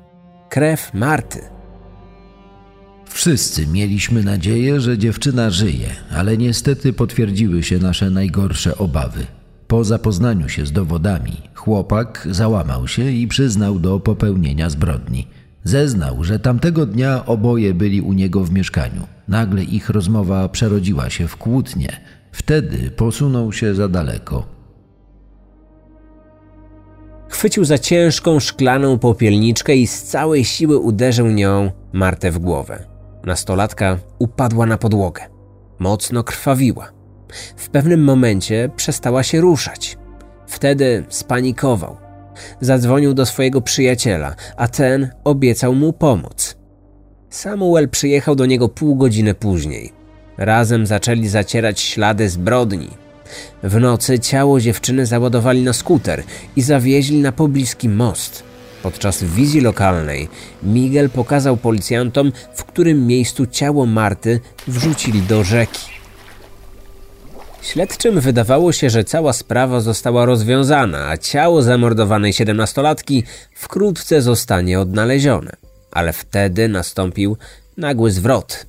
Krew 0.49 0.93
Marty. 0.93 1.58
Wszyscy 3.09 3.67
mieliśmy 3.67 4.23
nadzieję, 4.23 4.81
że 4.81 4.97
dziewczyna 4.97 5.49
żyje, 5.49 5.87
ale 6.11 6.37
niestety 6.37 6.93
potwierdziły 6.93 7.63
się 7.63 7.79
nasze 7.79 8.09
najgorsze 8.09 8.77
obawy. 8.77 9.25
Po 9.67 9.83
zapoznaniu 9.83 10.49
się 10.49 10.65
z 10.65 10.71
dowodami, 10.71 11.33
chłopak 11.55 12.27
załamał 12.31 12.87
się 12.87 13.11
i 13.11 13.27
przyznał 13.27 13.79
do 13.79 13.99
popełnienia 13.99 14.69
zbrodni. 14.69 15.27
Zeznał, 15.63 16.23
że 16.23 16.39
tamtego 16.39 16.85
dnia 16.85 17.25
oboje 17.25 17.73
byli 17.73 18.01
u 18.01 18.13
niego 18.13 18.43
w 18.43 18.51
mieszkaniu. 18.51 19.07
Nagle 19.27 19.63
ich 19.63 19.89
rozmowa 19.89 20.49
przerodziła 20.49 21.09
się 21.09 21.27
w 21.27 21.37
kłótnię. 21.37 21.89
Wtedy 22.31 22.91
posunął 22.91 23.53
się 23.53 23.75
za 23.75 23.87
daleko. 23.87 24.45
Chwycił 27.29 27.65
za 27.65 27.77
ciężką 27.77 28.39
szklaną 28.39 28.99
popielniczkę 28.99 29.75
i 29.75 29.87
z 29.87 30.03
całej 30.03 30.45
siły 30.45 30.77
uderzył 30.77 31.27
nią 31.27 31.71
Martę 31.93 32.31
w 32.31 32.39
głowę. 32.39 32.88
Nastolatka 33.25 33.97
upadła 34.19 34.65
na 34.65 34.77
podłogę. 34.77 35.21
Mocno 35.79 36.23
krwawiła. 36.23 36.91
W 37.55 37.69
pewnym 37.69 38.03
momencie 38.03 38.69
przestała 38.75 39.23
się 39.23 39.41
ruszać. 39.41 39.97
Wtedy 40.47 41.03
spanikował. 41.09 41.97
Zadzwonił 42.61 43.13
do 43.13 43.25
swojego 43.25 43.61
przyjaciela, 43.61 44.35
a 44.57 44.67
ten 44.67 45.09
obiecał 45.23 45.75
mu 45.75 45.93
pomóc. 45.93 46.57
Samuel 47.29 47.89
przyjechał 47.89 48.35
do 48.35 48.45
niego 48.45 48.69
pół 48.69 48.95
godziny 48.95 49.33
później. 49.33 49.93
Razem 50.37 50.85
zaczęli 50.85 51.27
zacierać 51.27 51.79
ślady 51.79 52.29
zbrodni. 52.29 52.89
W 53.63 53.79
nocy 53.79 54.19
ciało 54.19 54.59
dziewczyny 54.59 55.05
załadowali 55.05 55.61
na 55.63 55.73
skuter 55.73 56.23
i 56.55 56.61
zawieźli 56.61 57.21
na 57.21 57.31
pobliski 57.31 57.89
most. 57.89 58.48
Podczas 58.83 59.23
wizji 59.23 59.61
lokalnej 59.61 60.27
Miguel 60.63 61.09
pokazał 61.09 61.57
policjantom, 61.57 62.31
w 62.53 62.63
którym 62.63 63.07
miejscu 63.07 63.45
ciało 63.45 63.85
Marty 63.85 64.39
wrzucili 64.67 65.21
do 65.21 65.43
rzeki. 65.43 65.99
Śledczym 67.61 68.19
wydawało 68.19 68.71
się, 68.71 68.89
że 68.89 69.03
cała 69.03 69.33
sprawa 69.33 69.79
została 69.79 70.25
rozwiązana, 70.25 71.09
a 71.09 71.17
ciało 71.17 71.61
zamordowanej 71.61 72.33
siedemnastolatki 72.33 73.23
wkrótce 73.55 74.21
zostanie 74.21 74.79
odnalezione. 74.79 75.51
Ale 75.91 76.13
wtedy 76.13 76.67
nastąpił 76.67 77.37
nagły 77.77 78.11
zwrot. 78.11 78.65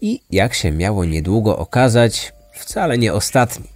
I 0.00 0.20
jak 0.30 0.54
się 0.54 0.72
miało 0.72 1.04
niedługo 1.04 1.58
okazać, 1.58 2.32
wcale 2.54 2.98
nie 2.98 3.12
ostatni. 3.12 3.66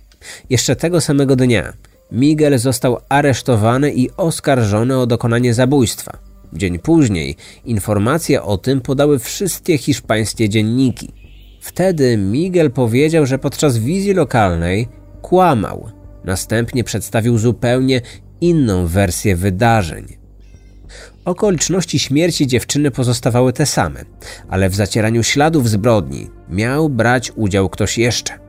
Jeszcze 0.51 0.77
tego 0.77 1.01
samego 1.01 1.37
dnia 1.37 1.73
Miguel 2.13 2.59
został 2.59 2.99
aresztowany 3.09 3.93
i 3.93 4.11
oskarżony 4.17 4.99
o 4.99 5.07
dokonanie 5.07 5.55
zabójstwa. 5.55 6.19
Dzień 6.53 6.79
później 6.79 7.37
informacje 7.65 8.43
o 8.43 8.59
tym 8.59 8.81
podały 8.81 9.19
wszystkie 9.19 9.79
hiszpańskie 9.79 10.49
dzienniki. 10.49 11.13
Wtedy 11.61 12.17
Miguel 12.17 12.71
powiedział, 12.71 13.27
że 13.27 13.39
podczas 13.39 13.79
wizji 13.79 14.15
lokalnej 14.15 14.89
kłamał. 15.23 15.91
Następnie 16.25 16.85
przedstawił 16.85 17.39
zupełnie 17.39 18.01
inną 18.41 18.87
wersję 18.87 19.37
wydarzeń. 19.37 20.07
Okoliczności 21.25 21.99
śmierci 21.99 22.47
dziewczyny 22.47 22.91
pozostawały 22.91 23.53
te 23.53 23.67
same, 23.67 24.05
ale 24.49 24.71
w 24.71 24.75
zacieraniu 24.75 25.23
śladów 25.23 25.69
zbrodni 25.69 26.31
miał 26.49 26.89
brać 26.89 27.33
udział 27.37 27.69
ktoś 27.69 27.99
jeszcze. 27.99 28.40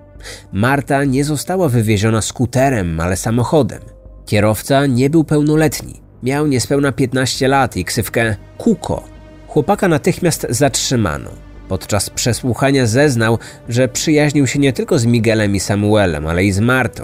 Marta 0.54 1.04
nie 1.04 1.24
została 1.24 1.70
wywieziona 1.70 2.22
skuterem, 2.22 3.00
ale 3.00 3.18
samochodem. 3.18 3.82
Kierowca 4.26 4.86
nie 4.86 5.10
był 5.10 5.24
pełnoletni. 5.24 6.02
Miał 6.24 6.48
niespełna 6.48 6.92
15 6.92 7.48
lat 7.48 7.78
i 7.78 7.86
ksywkę 7.86 8.36
Kuko. 8.58 9.04
Chłopaka 9.48 9.88
natychmiast 9.88 10.48
zatrzymano. 10.50 11.30
Podczas 11.68 12.10
przesłuchania 12.10 12.86
zeznał, 12.86 13.38
że 13.70 13.88
przyjaźnił 13.88 14.48
się 14.48 14.60
nie 14.60 14.74
tylko 14.74 15.00
z 15.00 15.06
Miguelem 15.06 15.56
i 15.56 15.60
Samuelem, 15.60 16.28
ale 16.28 16.44
i 16.44 16.52
z 16.52 16.60
Martą. 16.60 17.04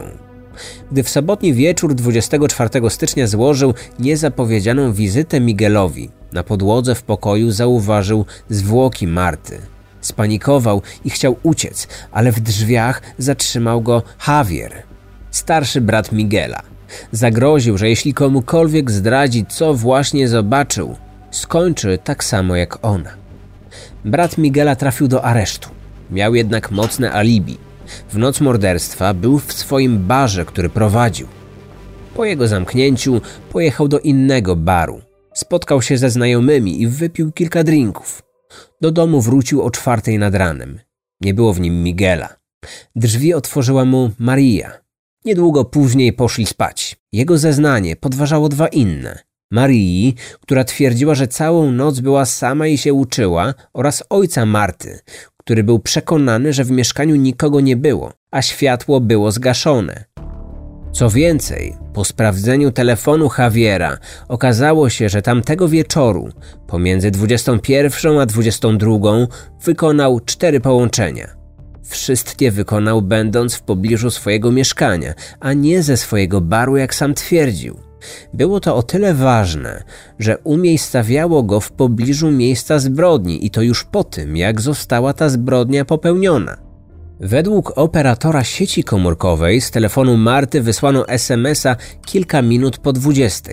Gdy 0.92 1.04
w 1.04 1.10
sobotni 1.10 1.54
wieczór 1.54 1.96
24 1.96 2.90
stycznia 2.90 3.28
złożył 3.28 3.74
niezapowiedzianą 4.00 4.94
wizytę 4.94 5.40
Miguelowi, 5.40 6.10
na 6.34 6.44
podłodze 6.44 6.96
w 6.96 7.04
pokoju 7.04 7.52
zauważył 7.52 8.26
zwłoki 8.50 9.08
Marty. 9.08 9.60
Spanikował 10.08 10.82
i 11.06 11.10
chciał 11.10 11.36
uciec, 11.44 11.88
ale 12.12 12.32
w 12.32 12.40
drzwiach 12.40 13.02
zatrzymał 13.18 13.82
go 13.82 14.04
Javier, 14.28 14.84
starszy 15.32 15.82
brat 15.82 16.12
Miguela. 16.12 16.62
Zagroził, 17.12 17.78
że 17.78 17.90
jeśli 17.90 18.14
komukolwiek 18.14 18.92
zdradzi, 18.92 19.46
co 19.50 19.74
właśnie 19.74 20.28
zobaczył, 20.28 20.96
skończy 21.32 22.00
tak 22.04 22.24
samo 22.24 22.56
jak 22.56 22.86
ona. 22.86 23.10
Brat 24.06 24.38
Miguela 24.38 24.76
trafił 24.76 25.08
do 25.08 25.24
aresztu. 25.24 25.70
Miał 26.12 26.36
jednak 26.36 26.72
mocne 26.72 27.12
alibi. 27.12 27.58
W 28.10 28.18
noc 28.18 28.42
morderstwa 28.42 29.14
był 29.14 29.40
w 29.40 29.54
swoim 29.54 30.08
barze, 30.08 30.46
który 30.46 30.70
prowadził. 30.70 31.28
Po 32.16 32.26
jego 32.26 32.48
zamknięciu 32.48 33.22
pojechał 33.52 33.88
do 33.88 34.00
innego 34.00 34.56
baru. 34.56 35.02
Spotkał 35.34 35.82
się 35.82 35.98
ze 35.98 36.10
znajomymi 36.10 36.82
i 36.82 36.88
wypił 36.88 37.32
kilka 37.32 37.64
drinków. 37.64 38.27
Do 38.82 38.92
domu 38.92 39.22
wrócił 39.22 39.62
o 39.62 39.72
czwartej 39.72 40.20
nad 40.20 40.36
ranem. 40.36 40.80
Nie 41.22 41.34
było 41.34 41.54
w 41.54 41.60
nim 41.60 41.84
Miguela. 41.84 42.36
Drzwi 42.96 43.34
otworzyła 43.34 43.86
mu 43.86 44.12
Maria. 44.20 44.72
Niedługo 45.26 45.66
później 45.66 46.14
poszli 46.14 46.46
spać. 46.46 46.98
Jego 47.12 47.38
zeznanie 47.38 47.96
podważało 47.96 48.50
dwa 48.50 48.68
inne. 48.68 49.20
Marii, 49.52 50.16
która 50.42 50.64
twierdziła, 50.64 51.16
że 51.16 51.28
całą 51.28 51.72
noc 51.72 52.00
była 52.00 52.26
sama 52.26 52.68
i 52.68 52.78
się 52.78 52.94
uczyła, 52.94 53.54
oraz 53.74 54.04
ojca 54.10 54.46
Marty, 54.46 55.00
który 55.38 55.64
był 55.64 55.80
przekonany, 55.80 56.54
że 56.54 56.64
w 56.64 56.72
mieszkaniu 56.72 57.16
nikogo 57.16 57.60
nie 57.60 57.78
było, 57.78 58.14
a 58.32 58.42
światło 58.42 59.00
było 59.00 59.32
zgaszone. 59.32 60.06
Co 60.98 61.10
więcej, 61.10 61.76
po 61.94 62.06
sprawdzeniu 62.06 62.72
telefonu 62.72 63.30
Javiera 63.38 63.98
okazało 64.28 64.90
się, 64.90 65.10
że 65.10 65.22
tamtego 65.22 65.68
wieczoru, 65.68 66.30
pomiędzy 66.68 67.12
21 67.12 68.20
a 68.20 68.26
22, 68.26 68.98
wykonał 69.64 70.20
cztery 70.20 70.60
połączenia. 70.60 71.28
Wszystkie 71.84 72.52
wykonał 72.52 73.02
będąc 73.02 73.56
w 73.56 73.62
pobliżu 73.62 74.12
swojego 74.12 74.52
mieszkania, 74.52 75.14
a 75.40 75.54
nie 75.54 75.84
ze 75.84 75.98
swojego 75.98 76.42
baru, 76.42 76.78
jak 76.78 76.96
sam 76.96 77.14
twierdził. 77.14 77.80
Było 78.34 78.60
to 78.60 78.76
o 78.76 78.84
tyle 78.84 79.14
ważne, 79.14 79.84
że 80.20 80.38
umiejscawiało 80.38 81.44
go 81.44 81.60
w 81.60 81.72
pobliżu 81.72 82.32
miejsca 82.32 82.80
zbrodni 82.80 83.46
i 83.46 83.50
to 83.50 83.62
już 83.62 83.84
po 83.84 84.04
tym, 84.04 84.38
jak 84.38 84.62
została 84.62 85.14
ta 85.14 85.30
zbrodnia 85.30 85.86
popełniona. 85.86 86.67
Według 87.20 87.74
operatora 87.76 88.44
sieci 88.44 88.84
komórkowej 88.84 89.62
z 89.62 89.72
telefonu 89.72 90.18
Marty 90.18 90.62
wysłano 90.62 91.08
SMS-a 91.08 91.76
kilka 92.06 92.42
minut 92.42 92.78
po 92.78 92.94
20. 92.94 93.52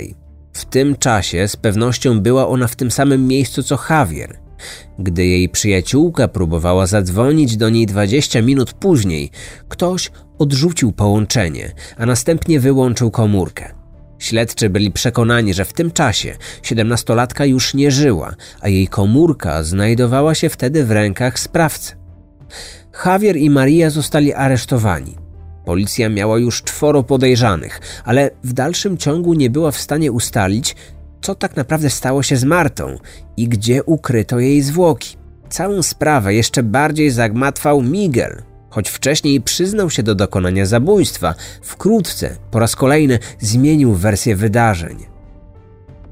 W 0.53 0.65
tym 0.65 0.97
czasie 0.97 1.49
z 1.49 1.57
pewnością 1.57 2.21
była 2.21 2.49
ona 2.49 2.67
w 2.67 2.77
tym 2.77 2.91
samym 2.91 3.27
miejscu 3.27 3.63
co 3.63 3.79
Javier. 3.91 4.39
Gdy 4.99 5.27
jej 5.27 5.49
przyjaciółka 5.49 6.29
próbowała 6.29 6.87
zadzwonić 6.87 7.57
do 7.57 7.71
niej 7.71 7.87
20 7.87 8.43
minut 8.43 8.73
później, 8.73 9.31
ktoś 9.69 10.11
odrzucił 10.39 10.93
połączenie, 10.93 11.73
a 11.97 12.07
następnie 12.07 12.61
wyłączył 12.61 13.11
komórkę. 13.11 13.75
Śledczy 14.19 14.71
byli 14.71 14.93
przekonani, 14.93 15.55
że 15.55 15.65
w 15.65 15.73
tym 15.73 15.91
czasie 15.91 16.37
siedemnastolatka 16.63 17.45
już 17.45 17.75
nie 17.75 17.91
żyła, 17.91 18.35
a 18.61 18.69
jej 18.69 18.89
komórka 18.89 19.63
znajdowała 19.63 20.35
się 20.35 20.49
wtedy 20.49 20.85
w 20.85 20.91
rękach 20.91 21.39
sprawcy. 21.39 21.97
Javier 23.07 23.37
i 23.37 23.51
Maria 23.51 23.91
zostali 23.91 24.33
aresztowani. 24.33 25.17
Policja 25.65 26.09
miała 26.09 26.39
już 26.39 26.63
czworo 26.63 27.03
podejrzanych, 27.03 27.81
ale 28.05 28.31
w 28.45 28.53
dalszym 28.53 28.97
ciągu 28.97 29.35
nie 29.35 29.51
była 29.51 29.71
w 29.71 29.79
stanie 29.79 30.13
ustalić, 30.13 30.77
co 31.21 31.35
tak 31.35 31.57
naprawdę 31.57 31.91
stało 31.91 32.23
się 32.23 32.37
z 32.37 32.45
Martą 32.45 32.99
i 33.37 33.49
gdzie 33.49 33.85
ukryto 33.85 34.39
jej 34.39 34.63
zwłoki. 34.63 35.17
Całą 35.49 35.83
sprawę 35.83 36.35
jeszcze 36.35 36.63
bardziej 36.63 37.11
zagmatwał 37.11 37.83
Miguel, 37.83 38.43
Choć 38.75 38.91
wcześniej 38.91 39.41
przyznał 39.41 39.91
się 39.91 40.03
do 40.03 40.15
dokonania 40.15 40.67
zabójstwa, 40.67 41.35
wkrótce 41.63 42.37
po 42.51 42.59
raz 42.59 42.77
kolejny 42.77 43.19
zmienił 43.41 43.95
wersję 43.95 44.37
wydarzeń. 44.37 44.97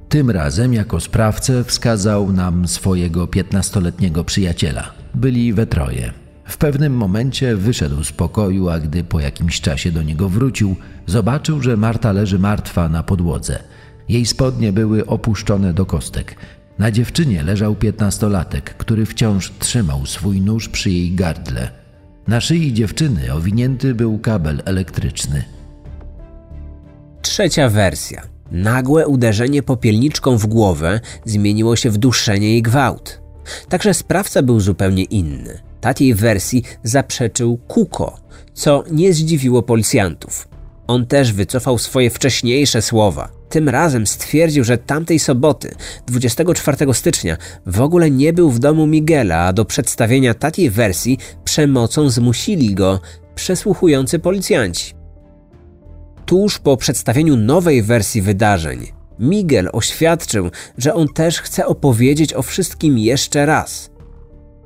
Tym 0.08 0.30
razem 0.30 0.74
jako 0.74 1.00
sprawcę 1.00 1.64
wskazał 1.64 2.32
nam 2.32 2.68
swojego 2.68 3.26
piętnastoletniego 3.26 4.24
przyjaciela. 4.24 4.92
Byli 5.14 5.52
we 5.52 5.66
troje. 5.66 6.21
W 6.44 6.56
pewnym 6.56 6.96
momencie 6.96 7.56
wyszedł 7.56 8.04
z 8.04 8.12
pokoju, 8.12 8.68
a 8.68 8.80
gdy 8.80 9.04
po 9.04 9.20
jakimś 9.20 9.60
czasie 9.60 9.92
do 9.92 10.02
niego 10.02 10.28
wrócił, 10.28 10.76
zobaczył, 11.06 11.62
że 11.62 11.76
Marta 11.76 12.12
leży 12.12 12.38
martwa 12.38 12.88
na 12.88 13.02
podłodze. 13.02 13.58
Jej 14.08 14.26
spodnie 14.26 14.72
były 14.72 15.06
opuszczone 15.06 15.74
do 15.74 15.86
kostek. 15.86 16.36
Na 16.78 16.90
dziewczynie 16.90 17.42
leżał 17.42 17.74
piętnastolatek, 17.74 18.74
który 18.74 19.06
wciąż 19.06 19.52
trzymał 19.58 20.06
swój 20.06 20.40
nóż 20.40 20.68
przy 20.68 20.90
jej 20.90 21.14
gardle. 21.14 21.70
Na 22.28 22.40
szyi 22.40 22.72
dziewczyny 22.72 23.32
owinięty 23.32 23.94
był 23.94 24.18
kabel 24.18 24.62
elektryczny. 24.64 25.44
Trzecia 27.22 27.68
wersja. 27.68 28.22
Nagłe 28.50 29.08
uderzenie 29.08 29.62
popielniczką 29.62 30.36
w 30.38 30.46
głowę 30.46 31.00
zmieniło 31.24 31.76
się 31.76 31.90
w 31.90 31.98
duszenie 31.98 32.56
i 32.56 32.62
gwałt. 32.62 33.20
Także 33.68 33.94
sprawca 33.94 34.42
był 34.42 34.60
zupełnie 34.60 35.04
inny. 35.04 35.71
Takiej 35.82 36.14
wersji 36.14 36.62
zaprzeczył 36.82 37.58
Kuko, 37.68 38.18
co 38.54 38.84
nie 38.90 39.12
zdziwiło 39.12 39.62
policjantów. 39.62 40.48
On 40.86 41.06
też 41.06 41.32
wycofał 41.32 41.78
swoje 41.78 42.10
wcześniejsze 42.10 42.82
słowa. 42.82 43.28
Tym 43.48 43.68
razem 43.68 44.06
stwierdził, 44.06 44.64
że 44.64 44.78
tamtej 44.78 45.18
soboty, 45.18 45.74
24 46.06 46.94
stycznia, 46.94 47.36
w 47.66 47.80
ogóle 47.80 48.10
nie 48.10 48.32
był 48.32 48.50
w 48.50 48.58
domu 48.58 48.86
Miguela, 48.86 49.38
a 49.38 49.52
do 49.52 49.64
przedstawienia 49.64 50.34
takiej 50.34 50.70
wersji 50.70 51.18
przemocą 51.44 52.10
zmusili 52.10 52.74
go 52.74 53.00
przesłuchujący 53.34 54.18
policjanci. 54.18 54.94
Tuż 56.26 56.58
po 56.58 56.76
przedstawieniu 56.76 57.36
nowej 57.36 57.82
wersji 57.82 58.22
wydarzeń, 58.22 58.86
Miguel 59.18 59.68
oświadczył, 59.72 60.50
że 60.78 60.94
on 60.94 61.08
też 61.08 61.40
chce 61.40 61.66
opowiedzieć 61.66 62.34
o 62.34 62.42
wszystkim 62.42 62.98
jeszcze 62.98 63.46
raz. 63.46 63.91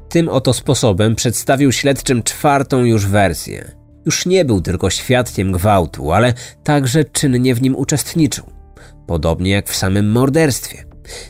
Tym 0.08 0.28
oto 0.28 0.52
sposobem 0.52 1.14
przedstawił 1.14 1.72
śledczym 1.72 2.22
czwartą 2.22 2.84
już 2.84 3.06
wersję. 3.06 3.70
Już 4.06 4.26
nie 4.26 4.44
był 4.44 4.60
tylko 4.60 4.90
świadkiem 4.90 5.52
gwałtu, 5.52 6.12
ale 6.12 6.34
także 6.64 7.04
czynnie 7.04 7.54
w 7.54 7.62
nim 7.62 7.76
uczestniczył. 7.76 8.44
Podobnie 9.06 9.50
jak 9.50 9.68
w 9.68 9.76
samym 9.76 10.10
morderstwie. 10.10 10.84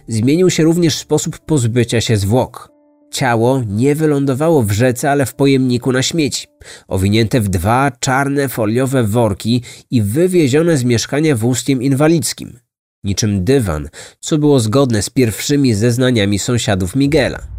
Zmienił 0.09 0.51
się 0.51 0.63
również 0.63 0.99
sposób 0.99 1.39
pozbycia 1.39 2.01
się 2.01 2.17
zwłok. 2.17 2.77
Ciało 3.13 3.63
nie 3.67 3.95
wylądowało 3.95 4.63
w 4.63 4.71
rzece, 4.71 5.11
ale 5.11 5.27
w 5.27 5.35
pojemniku 5.35 5.93
na 5.93 6.03
śmieci, 6.03 6.47
owinięte 6.89 7.41
w 7.41 7.49
dwa 7.49 7.93
czarne 8.01 8.49
foliowe 8.49 9.05
worki 9.05 9.63
i 9.91 10.03
wywiezione 10.03 10.77
z 10.77 10.85
mieszkania 10.85 11.37
wózkiem 11.37 11.83
inwalidzkim. 11.83 12.59
Niczym 13.05 13.45
dywan, 13.45 13.89
co 14.21 14.39
było 14.39 14.61
zgodne 14.61 15.03
z 15.03 15.11
pierwszymi 15.11 15.75
zeznaniami 15.75 16.39
sąsiadów 16.39 16.97
Miguela. 16.97 17.56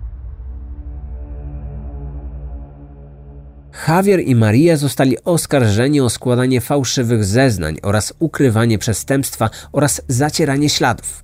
Javier 3.87 4.19
i 4.19 4.35
Maria 4.35 4.77
zostali 4.77 5.23
oskarżeni 5.23 6.01
o 6.01 6.09
składanie 6.09 6.61
fałszywych 6.61 7.25
zeznań 7.25 7.77
oraz 7.83 8.13
ukrywanie 8.19 8.77
przestępstwa 8.77 9.49
oraz 9.71 10.01
zacieranie 10.07 10.69
śladów, 10.69 11.23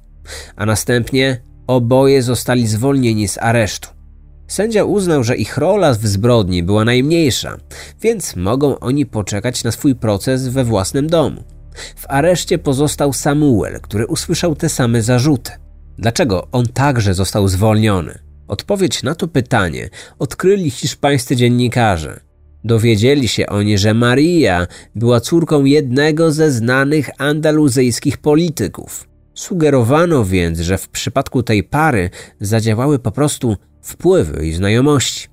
a 0.56 0.66
następnie 0.66 1.42
oboje 1.68 2.22
zostali 2.22 2.68
zwolnieni 2.68 3.28
z 3.28 3.38
aresztu. 3.38 3.90
Sędzia 4.48 4.84
uznał, 4.84 5.24
że 5.24 5.36
ich 5.36 5.58
rola 5.58 5.94
w 5.94 6.08
zbrodni 6.08 6.64
była 6.64 6.86
najmniejsza, 6.86 7.58
więc 8.02 8.36
mogą 8.36 8.80
oni 8.80 9.06
poczekać 9.06 9.64
na 9.64 9.72
swój 9.72 9.96
proces 9.96 10.48
we 10.48 10.64
własnym 10.64 11.08
domu. 11.08 11.44
W 11.96 12.06
areszcie 12.08 12.58
pozostał 12.58 13.14
Samuel, 13.14 13.80
który 13.82 14.08
usłyszał 14.08 14.56
te 14.56 14.70
same 14.70 15.02
zarzuty. 15.02 15.52
Dlaczego 15.98 16.48
on 16.52 16.68
także 16.68 17.14
został 17.14 17.48
zwolniony? 17.48 18.20
Odpowiedź 18.48 19.04
na 19.04 19.16
to 19.16 19.28
pytanie 19.28 19.90
odkryli 20.20 20.72
hiszpańscy 20.72 21.36
dziennikarze. 21.36 22.33
Dowiedzieli 22.64 23.28
się 23.28 23.48
oni, 23.48 23.78
że 23.78 23.94
Maria 23.94 24.68
była 24.96 25.20
córką 25.20 25.66
jednego 25.66 26.32
ze 26.32 26.52
znanych 26.52 27.10
andaluzyjskich 27.18 28.18
polityków. 28.18 29.08
Sugerowano 29.34 30.26
więc, 30.26 30.60
że 30.60 30.78
w 30.78 30.90
przypadku 30.90 31.44
tej 31.44 31.64
pary 31.64 32.10
zadziałały 32.40 33.00
po 33.00 33.12
prostu 33.12 33.58
wpływy 33.82 34.48
i 34.48 34.54
znajomości. 34.54 35.28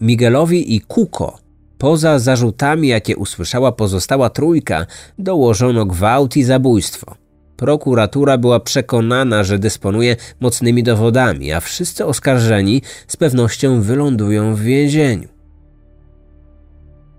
Miguelowi 0.00 0.74
i 0.76 0.80
Kuko, 0.80 1.38
poza 1.78 2.18
zarzutami, 2.18 2.88
jakie 2.88 3.16
usłyszała 3.16 3.72
pozostała 3.72 4.30
trójka, 4.30 4.86
dołożono 5.18 5.86
gwałt 5.86 6.36
i 6.36 6.44
zabójstwo. 6.44 7.14
Prokuratura 7.56 8.38
była 8.38 8.60
przekonana, 8.60 9.44
że 9.44 9.58
dysponuje 9.58 10.16
mocnymi 10.40 10.82
dowodami, 10.82 11.52
a 11.52 11.60
wszyscy 11.60 12.06
oskarżeni 12.06 12.82
z 13.08 13.16
pewnością 13.16 13.82
wylądują 13.82 14.54
w 14.54 14.60
więzieniu. 14.60 15.33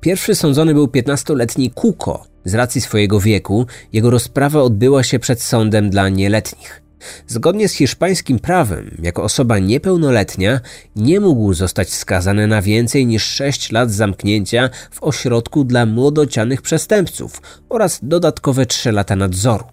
Pierwszy 0.06 0.36
sądzony 0.36 0.74
był 0.74 0.88
15-letni 0.88 1.72
Kuko. 1.72 2.28
Z 2.46 2.54
racji 2.54 2.82
swojego 2.82 3.20
wieku, 3.20 3.66
jego 3.94 4.10
rozprawa 4.10 4.62
odbyła 4.62 5.04
się 5.04 5.20
przed 5.20 5.42
sądem 5.42 5.90
dla 5.90 6.10
nieletnich. 6.10 6.82
Zgodnie 7.28 7.70
z 7.70 7.74
hiszpańskim 7.74 8.40
prawem, 8.40 8.98
jako 9.02 9.24
osoba 9.24 9.60
niepełnoletnia, 9.60 10.60
nie 10.96 11.20
mógł 11.20 11.54
zostać 11.54 11.94
skazany 11.94 12.48
na 12.48 12.62
więcej 12.62 13.06
niż 13.06 13.24
6 13.24 13.72
lat 13.72 13.92
zamknięcia 13.92 14.70
w 14.92 15.04
ośrodku 15.04 15.64
dla 15.64 15.86
młodocianych 15.86 16.62
przestępców 16.62 17.42
oraz 17.70 18.00
dodatkowe 18.04 18.66
3 18.66 18.92
lata 18.92 19.16
nadzoru. 19.16 19.66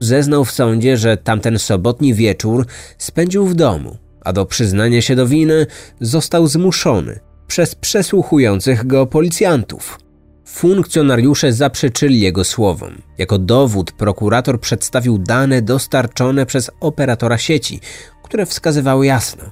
Zeznał 0.00 0.44
w 0.44 0.50
sądzie, 0.50 0.96
że 0.96 1.16
tamten 1.16 1.58
sobotni 1.58 2.14
wieczór 2.14 2.66
spędził 2.98 3.46
w 3.46 3.54
domu, 3.54 3.96
a 4.20 4.32
do 4.32 4.46
przyznania 4.46 5.02
się 5.02 5.16
do 5.16 5.26
winy 5.26 5.66
został 6.00 6.46
zmuszony 6.46 7.20
przez 7.46 7.74
przesłuchujących 7.74 8.86
go 8.86 9.06
policjantów. 9.06 9.98
Funkcjonariusze 10.46 11.52
zaprzeczyli 11.52 12.20
jego 12.20 12.44
słowom. 12.44 13.02
Jako 13.18 13.38
dowód 13.38 13.92
prokurator 13.92 14.60
przedstawił 14.60 15.18
dane 15.18 15.62
dostarczone 15.62 16.46
przez 16.46 16.70
operatora 16.80 17.38
sieci, 17.38 17.80
które 18.22 18.46
wskazywały 18.46 19.06
jasno, 19.06 19.44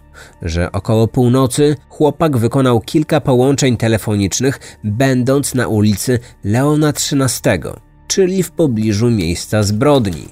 że 0.42 0.72
około 0.72 1.08
północy 1.08 1.76
chłopak 1.88 2.36
wykonał 2.36 2.80
kilka 2.80 3.20
połączeń 3.20 3.76
telefonicznych, 3.76 4.78
będąc 4.84 5.54
na 5.54 5.68
ulicy 5.68 6.18
Leona 6.44 6.88
XIII, 6.88 7.72
czyli 8.06 8.42
w 8.42 8.50
pobliżu 8.50 9.10
miejsca 9.10 9.62
zbrodni. 9.62 10.28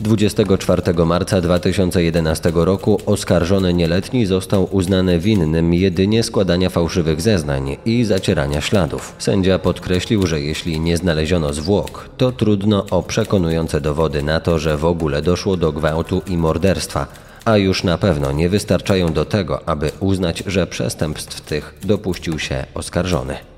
24 0.00 1.04
marca 1.06 1.40
2011 1.40 2.52
roku 2.54 3.00
oskarżony 3.06 3.74
nieletni 3.74 4.26
został 4.26 4.68
uznany 4.76 5.18
winnym 5.18 5.74
jedynie 5.74 6.22
składania 6.22 6.70
fałszywych 6.70 7.20
zeznań 7.20 7.76
i 7.84 8.04
zacierania 8.04 8.60
śladów. 8.60 9.14
Sędzia 9.18 9.58
podkreślił, 9.58 10.26
że 10.26 10.40
jeśli 10.40 10.80
nie 10.80 10.96
znaleziono 10.96 11.52
zwłok, 11.52 12.08
to 12.16 12.32
trudno 12.32 12.86
o 12.90 13.02
przekonujące 13.02 13.80
dowody 13.80 14.22
na 14.22 14.40
to, 14.40 14.58
że 14.58 14.76
w 14.76 14.84
ogóle 14.84 15.22
doszło 15.22 15.56
do 15.56 15.72
gwałtu 15.72 16.22
i 16.26 16.36
morderstwa, 16.36 17.06
a 17.44 17.56
już 17.56 17.84
na 17.84 17.98
pewno 17.98 18.32
nie 18.32 18.48
wystarczają 18.48 19.12
do 19.12 19.24
tego, 19.24 19.68
aby 19.68 19.90
uznać, 20.00 20.42
że 20.46 20.66
przestępstw 20.66 21.40
tych 21.40 21.74
dopuścił 21.84 22.38
się 22.38 22.64
oskarżony. 22.74 23.53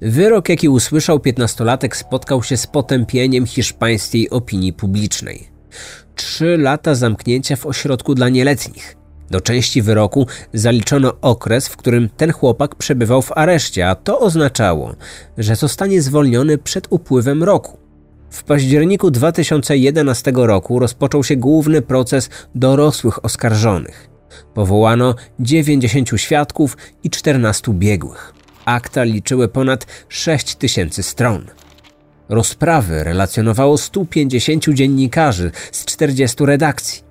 Wyrok, 0.00 0.48
jaki 0.48 0.68
usłyszał 0.68 1.20
piętnastolatek, 1.20 1.96
spotkał 1.96 2.42
się 2.42 2.56
z 2.56 2.66
potępieniem 2.66 3.46
hiszpańskiej 3.46 4.30
opinii 4.30 4.72
publicznej. 4.72 5.48
Trzy 6.14 6.56
lata 6.58 6.94
zamknięcia 6.94 7.56
w 7.56 7.66
ośrodku 7.66 8.14
dla 8.14 8.28
nieletnich. 8.28 8.96
Do 9.30 9.40
części 9.40 9.82
wyroku 9.82 10.26
zaliczono 10.52 11.12
okres, 11.20 11.68
w 11.68 11.76
którym 11.76 12.08
ten 12.16 12.32
chłopak 12.32 12.74
przebywał 12.74 13.22
w 13.22 13.32
areszcie, 13.38 13.88
a 13.88 13.94
to 13.94 14.20
oznaczało, 14.20 14.94
że 15.38 15.56
zostanie 15.56 16.02
zwolniony 16.02 16.58
przed 16.58 16.86
upływem 16.90 17.42
roku. 17.42 17.78
W 18.30 18.44
październiku 18.44 19.10
2011 19.10 20.32
roku 20.34 20.78
rozpoczął 20.78 21.24
się 21.24 21.36
główny 21.36 21.82
proces 21.82 22.30
dorosłych 22.54 23.24
oskarżonych. 23.24 24.10
Powołano 24.54 25.14
90 25.40 26.10
świadków 26.16 26.76
i 27.04 27.10
14 27.10 27.72
biegłych 27.72 28.38
akta 28.68 29.04
liczyły 29.04 29.48
ponad 29.48 29.86
6 30.08 30.54
tysięcy 30.54 31.02
stron. 31.02 31.46
Rozprawy 32.28 33.04
relacjonowało 33.04 33.78
150 33.78 34.64
dziennikarzy 34.68 35.50
z 35.72 35.84
40 35.84 36.46
redakcji. 36.46 37.02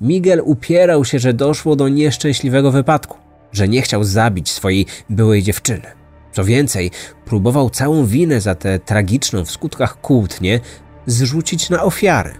Miguel 0.00 0.42
upierał 0.44 1.04
się, 1.04 1.18
że 1.18 1.32
doszło 1.32 1.76
do 1.76 1.88
nieszczęśliwego 1.88 2.70
wypadku, 2.70 3.18
że 3.52 3.68
nie 3.68 3.82
chciał 3.82 4.04
zabić 4.04 4.50
swojej 4.50 4.86
byłej 5.10 5.42
dziewczyny. 5.42 5.86
Co 6.32 6.44
więcej, 6.44 6.90
próbował 7.24 7.70
całą 7.70 8.06
winę 8.06 8.40
za 8.40 8.54
tę 8.54 8.78
tragiczną 8.78 9.44
w 9.44 9.50
skutkach 9.50 10.00
kłótnię 10.00 10.60
zrzucić 11.06 11.70
na 11.70 11.82
ofiarę. 11.82 12.34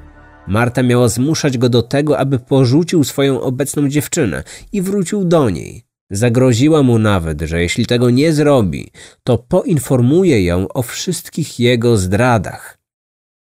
Marta 0.49 0.83
miała 0.83 1.09
zmuszać 1.09 1.59
go 1.59 1.69
do 1.69 1.83
tego, 1.83 2.19
aby 2.19 2.39
porzucił 2.39 3.05
swoją 3.05 3.41
obecną 3.41 3.89
dziewczynę 3.89 4.45
i 4.73 4.83
wrócił 4.83 5.25
do 5.25 5.51
niej, 5.51 5.85
Zagroziła 6.11 6.83
mu 6.83 6.99
nawet, 6.99 7.41
że 7.43 7.63
jeśli 7.63 7.87
tego 7.87 8.11
nie 8.11 8.33
zrobi, 8.33 8.91
to 9.25 9.39
poinformuje 9.39 10.45
ją 10.45 10.69
o 10.69 10.83
wszystkich 10.83 11.61
jego 11.61 11.97
zdradach. 11.97 12.79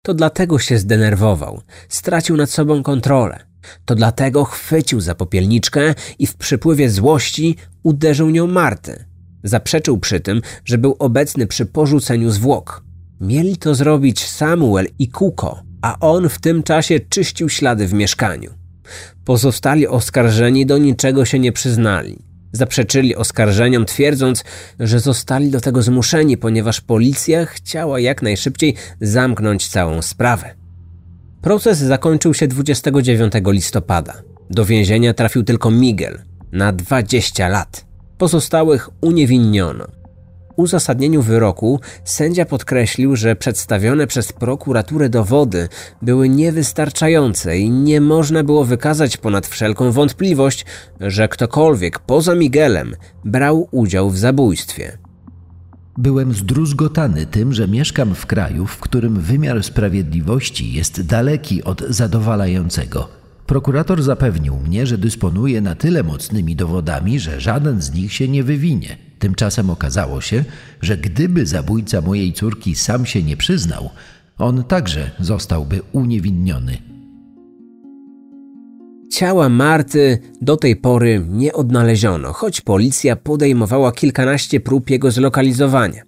To 0.02 0.14
dlatego 0.14 0.58
się 0.58 0.78
zdenerwował, 0.78 1.60
stracił 1.88 2.36
nad 2.36 2.50
sobą 2.50 2.82
kontrolę. 2.82 3.38
To 3.84 3.94
dlatego 3.94 4.44
chwycił 4.44 5.00
za 5.00 5.14
popielniczkę 5.14 5.94
i 6.18 6.26
w 6.26 6.36
przypływie 6.36 6.90
złości 6.90 7.56
uderzył 7.82 8.30
nią 8.30 8.46
Martę. 8.46 9.04
Zaprzeczył 9.44 9.98
przy 9.98 10.20
tym, 10.20 10.42
że 10.64 10.78
był 10.78 10.96
obecny 10.98 11.46
przy 11.46 11.66
porzuceniu 11.66 12.30
zwłok. 12.30 12.84
Mieli 13.20 13.56
to 13.56 13.74
zrobić 13.74 14.26
Samuel 14.28 14.86
i 14.98 15.08
Kuko, 15.08 15.62
a 15.82 15.98
on 16.00 16.28
w 16.28 16.38
tym 16.38 16.62
czasie 16.62 17.00
czyścił 17.00 17.48
ślady 17.48 17.86
w 17.86 17.92
mieszkaniu. 17.92 18.50
Pozostali 19.24 19.86
oskarżeni 19.86 20.66
do 20.66 20.78
niczego 20.78 21.24
się 21.24 21.38
nie 21.38 21.52
przyznali. 21.52 22.29
Zaprzeczyli 22.52 23.16
oskarżeniom, 23.16 23.84
twierdząc, 23.84 24.44
że 24.80 25.00
zostali 25.00 25.50
do 25.50 25.60
tego 25.60 25.82
zmuszeni, 25.82 26.36
ponieważ 26.36 26.80
policja 26.80 27.46
chciała 27.46 28.00
jak 28.00 28.22
najszybciej 28.22 28.74
zamknąć 29.00 29.68
całą 29.68 30.02
sprawę. 30.02 30.54
Proces 31.42 31.78
zakończył 31.78 32.34
się 32.34 32.48
29 32.48 33.32
listopada. 33.46 34.22
Do 34.50 34.64
więzienia 34.64 35.14
trafił 35.14 35.42
tylko 35.42 35.70
Miguel 35.70 36.18
na 36.52 36.72
20 36.72 37.48
lat. 37.48 37.84
Pozostałych 38.18 38.88
uniewinniono. 39.00 39.99
Uzasadnieniu 40.60 41.22
wyroku 41.22 41.80
sędzia 42.04 42.44
podkreślił, 42.44 43.16
że 43.16 43.36
przedstawione 43.36 44.06
przez 44.06 44.32
prokuraturę 44.32 45.08
dowody 45.08 45.68
były 46.02 46.28
niewystarczające 46.28 47.58
i 47.58 47.70
nie 47.70 48.00
można 48.00 48.44
było 48.44 48.64
wykazać 48.64 49.16
ponad 49.16 49.46
wszelką 49.46 49.92
wątpliwość, 49.92 50.64
że 51.00 51.28
ktokolwiek 51.28 51.98
poza 51.98 52.34
Miguelem 52.34 52.96
brał 53.24 53.68
udział 53.70 54.10
w 54.10 54.18
zabójstwie. 54.18 54.98
Byłem 55.98 56.32
zdruzgotany 56.34 57.26
tym, 57.26 57.52
że 57.52 57.68
mieszkam 57.68 58.14
w 58.14 58.26
kraju, 58.26 58.66
w 58.66 58.78
którym 58.78 59.20
wymiar 59.20 59.62
sprawiedliwości 59.62 60.72
jest 60.72 61.06
daleki 61.06 61.64
od 61.64 61.82
zadowalającego. 61.88 63.08
Prokurator 63.46 64.02
zapewnił 64.02 64.56
mnie, 64.56 64.86
że 64.86 64.98
dysponuje 64.98 65.60
na 65.60 65.74
tyle 65.74 66.02
mocnymi 66.02 66.56
dowodami, 66.56 67.20
że 67.20 67.40
żaden 67.40 67.82
z 67.82 67.94
nich 67.94 68.12
się 68.12 68.28
nie 68.28 68.44
wywinie. 68.44 69.09
Tymczasem 69.20 69.70
okazało 69.70 70.20
się, 70.20 70.44
że 70.82 70.96
gdyby 70.96 71.46
zabójca 71.46 72.00
mojej 72.00 72.32
córki 72.32 72.74
sam 72.74 73.06
się 73.06 73.22
nie 73.22 73.36
przyznał, 73.36 73.90
on 74.38 74.64
także 74.64 75.10
zostałby 75.20 75.80
uniewinniony. 75.92 76.78
Ciała 79.12 79.48
Marty 79.48 80.18
do 80.40 80.56
tej 80.56 80.76
pory 80.76 81.24
nie 81.28 81.52
odnaleziono, 81.52 82.32
choć 82.32 82.60
policja 82.60 83.16
podejmowała 83.16 83.92
kilkanaście 83.92 84.60
prób 84.60 84.90
jego 84.90 85.10
zlokalizowania. 85.10 86.02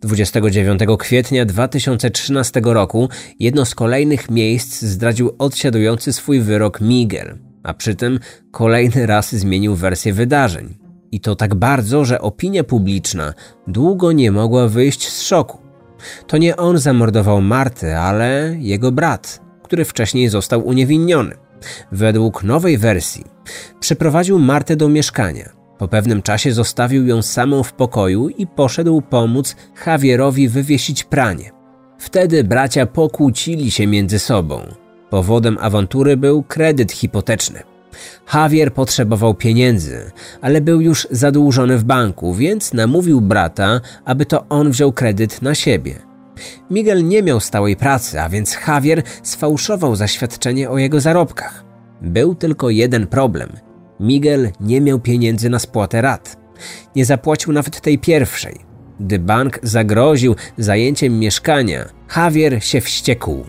29 0.00 0.80
kwietnia 0.98 1.44
2013 1.44 2.60
roku 2.64 3.08
jedno 3.38 3.64
z 3.64 3.74
kolejnych 3.74 4.30
miejsc 4.30 4.82
zdradził 4.82 5.34
odsiadujący 5.38 6.12
swój 6.12 6.40
wyrok 6.40 6.80
Miguel, 6.80 7.38
a 7.62 7.74
przy 7.74 7.94
tym 7.94 8.20
kolejny 8.50 9.06
raz 9.06 9.34
zmienił 9.34 9.74
wersję 9.74 10.12
wydarzeń. 10.12 10.81
I 11.12 11.20
to 11.20 11.36
tak 11.36 11.54
bardzo, 11.54 12.04
że 12.04 12.20
opinia 12.20 12.64
publiczna 12.64 13.34
długo 13.66 14.12
nie 14.12 14.32
mogła 14.32 14.68
wyjść 14.68 15.08
z 15.08 15.22
szoku. 15.22 15.58
To 16.26 16.38
nie 16.38 16.56
on 16.56 16.78
zamordował 16.78 17.42
Martę, 17.42 18.00
ale 18.00 18.54
jego 18.58 18.92
brat, 18.92 19.40
który 19.62 19.84
wcześniej 19.84 20.28
został 20.28 20.66
uniewinniony. 20.66 21.34
Według 21.92 22.44
nowej 22.44 22.78
wersji 22.78 23.24
przyprowadził 23.80 24.38
Martę 24.38 24.76
do 24.76 24.88
mieszkania. 24.88 25.52
Po 25.78 25.88
pewnym 25.88 26.22
czasie 26.22 26.52
zostawił 26.52 27.06
ją 27.06 27.22
samą 27.22 27.62
w 27.62 27.72
pokoju 27.72 28.28
i 28.28 28.46
poszedł 28.46 29.02
pomóc 29.02 29.56
Javierowi 29.86 30.48
wywiesić 30.48 31.04
pranie. 31.04 31.50
Wtedy 31.98 32.44
bracia 32.44 32.86
pokłócili 32.86 33.70
się 33.70 33.86
między 33.86 34.18
sobą. 34.18 34.60
Powodem 35.10 35.58
awantury 35.60 36.16
był 36.16 36.42
kredyt 36.42 36.92
hipoteczny. 36.92 37.71
Javier 38.34 38.74
potrzebował 38.74 39.34
pieniędzy, 39.34 40.10
ale 40.40 40.60
był 40.60 40.80
już 40.80 41.08
zadłużony 41.10 41.78
w 41.78 41.84
banku, 41.84 42.34
więc 42.34 42.72
namówił 42.72 43.20
brata, 43.20 43.80
aby 44.04 44.26
to 44.26 44.48
on 44.48 44.70
wziął 44.70 44.92
kredyt 44.92 45.42
na 45.42 45.54
siebie. 45.54 45.94
Miguel 46.70 47.08
nie 47.08 47.22
miał 47.22 47.40
stałej 47.40 47.76
pracy, 47.76 48.20
a 48.20 48.28
więc 48.28 48.56
Javier 48.68 49.02
sfałszował 49.22 49.96
zaświadczenie 49.96 50.70
o 50.70 50.78
jego 50.78 51.00
zarobkach. 51.00 51.64
Był 52.02 52.34
tylko 52.34 52.70
jeden 52.70 53.06
problem. 53.06 53.48
Miguel 54.00 54.50
nie 54.60 54.80
miał 54.80 54.98
pieniędzy 54.98 55.50
na 55.50 55.58
spłatę 55.58 56.02
rat. 56.02 56.36
Nie 56.96 57.04
zapłacił 57.04 57.52
nawet 57.52 57.80
tej 57.80 57.98
pierwszej. 57.98 58.72
Gdy 59.00 59.18
bank 59.18 59.58
zagroził 59.62 60.36
zajęciem 60.58 61.18
mieszkania, 61.18 61.84
Javier 62.16 62.64
się 62.64 62.80
wściekł. 62.80 63.44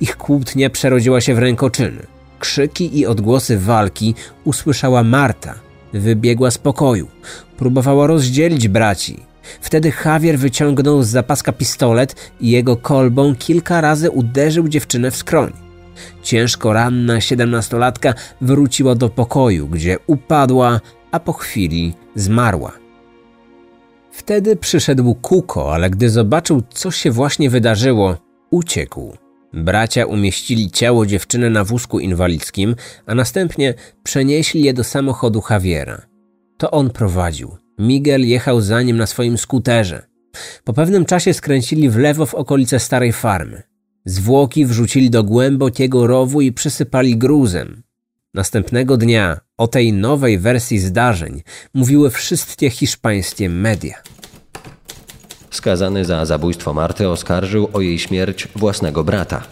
Ich 0.00 0.16
kłótnia 0.16 0.70
przerodziła 0.70 1.20
się 1.20 1.34
w 1.34 1.38
rękoczyny. 1.38 2.13
Krzyki 2.44 2.98
i 2.98 3.06
odgłosy 3.06 3.58
walki 3.58 4.14
usłyszała 4.44 5.02
Marta. 5.02 5.54
Wybiegła 5.92 6.50
z 6.50 6.58
pokoju. 6.58 7.08
Próbowała 7.56 8.06
rozdzielić 8.06 8.68
braci. 8.68 9.20
Wtedy 9.60 9.92
Javier 10.04 10.38
wyciągnął 10.38 11.02
z 11.02 11.08
zapaska 11.08 11.52
pistolet 11.52 12.32
i 12.40 12.50
jego 12.50 12.76
kolbą 12.76 13.34
kilka 13.34 13.80
razy 13.80 14.10
uderzył 14.10 14.68
dziewczynę 14.68 15.10
w 15.10 15.16
skroń. 15.16 15.52
Ciężko 16.22 16.72
ranna 16.72 17.20
siedemnastolatka 17.20 18.14
wróciła 18.40 18.94
do 18.94 19.08
pokoju, 19.08 19.68
gdzie 19.68 19.98
upadła, 20.06 20.80
a 21.10 21.20
po 21.20 21.32
chwili 21.32 21.94
zmarła. 22.14 22.72
Wtedy 24.12 24.56
przyszedł 24.56 25.14
Kuko, 25.14 25.74
ale 25.74 25.90
gdy 25.90 26.10
zobaczył, 26.10 26.62
co 26.70 26.90
się 26.90 27.10
właśnie 27.10 27.50
wydarzyło, 27.50 28.16
uciekł. 28.50 29.23
Bracia 29.54 30.06
umieścili 30.06 30.70
ciało 30.70 31.06
dziewczyny 31.06 31.50
na 31.50 31.64
wózku 31.64 32.00
inwalidzkim, 32.00 32.76
a 33.06 33.14
następnie 33.14 33.74
przenieśli 34.02 34.62
je 34.62 34.74
do 34.74 34.84
samochodu 34.84 35.42
Javiera. 35.50 36.02
To 36.58 36.70
on 36.70 36.90
prowadził. 36.90 37.56
Miguel 37.78 38.28
jechał 38.28 38.60
za 38.60 38.82
nim 38.82 38.96
na 38.96 39.06
swoim 39.06 39.38
skuterze. 39.38 40.06
Po 40.64 40.72
pewnym 40.72 41.04
czasie 41.04 41.34
skręcili 41.34 41.90
w 41.90 41.96
lewo 41.96 42.26
w 42.26 42.34
okolice 42.34 42.80
starej 42.80 43.12
farmy. 43.12 43.62
Zwłoki 44.04 44.66
wrzucili 44.66 45.10
do 45.10 45.24
głębokiego 45.24 46.06
rowu 46.06 46.40
i 46.40 46.52
przysypali 46.52 47.16
gruzem. 47.16 47.82
Następnego 48.34 48.96
dnia 48.96 49.40
o 49.56 49.68
tej 49.68 49.92
nowej 49.92 50.38
wersji 50.38 50.78
zdarzeń 50.78 51.42
mówiły 51.74 52.10
wszystkie 52.10 52.70
hiszpańskie 52.70 53.48
media. 53.48 54.02
Skazany 55.54 56.04
za 56.04 56.26
zabójstwo 56.26 56.74
Marty 56.74 57.08
oskarżył 57.08 57.68
o 57.72 57.80
jej 57.80 57.98
śmierć 57.98 58.48
własnego 58.56 59.04
brata. 59.04 59.42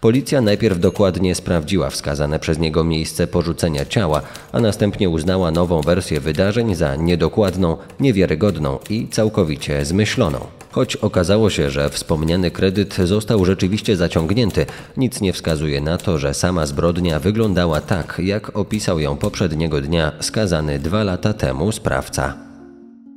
Policja 0.00 0.40
najpierw 0.40 0.80
dokładnie 0.80 1.34
sprawdziła 1.34 1.90
wskazane 1.90 2.38
przez 2.38 2.58
niego 2.58 2.84
miejsce 2.84 3.26
porzucenia 3.26 3.84
ciała, 3.84 4.22
a 4.52 4.60
następnie 4.60 5.10
uznała 5.10 5.50
nową 5.50 5.80
wersję 5.80 6.20
wydarzeń 6.20 6.74
za 6.74 6.96
niedokładną, 6.96 7.76
niewiarygodną 8.00 8.78
i 8.90 9.08
całkowicie 9.08 9.84
zmyśloną. 9.84 10.38
Choć 10.70 10.96
okazało 10.96 11.50
się, 11.50 11.70
że 11.70 11.90
wspomniany 11.90 12.50
kredyt 12.50 12.94
został 12.94 13.44
rzeczywiście 13.44 13.96
zaciągnięty, 13.96 14.66
nic 14.96 15.20
nie 15.20 15.32
wskazuje 15.32 15.80
na 15.80 15.98
to, 15.98 16.18
że 16.18 16.34
sama 16.34 16.66
zbrodnia 16.66 17.18
wyglądała 17.20 17.80
tak, 17.80 18.20
jak 18.24 18.56
opisał 18.56 19.00
ją 19.00 19.16
poprzedniego 19.16 19.80
dnia 19.80 20.12
skazany 20.20 20.78
dwa 20.78 21.04
lata 21.04 21.32
temu 21.32 21.72
sprawca. 21.72 22.55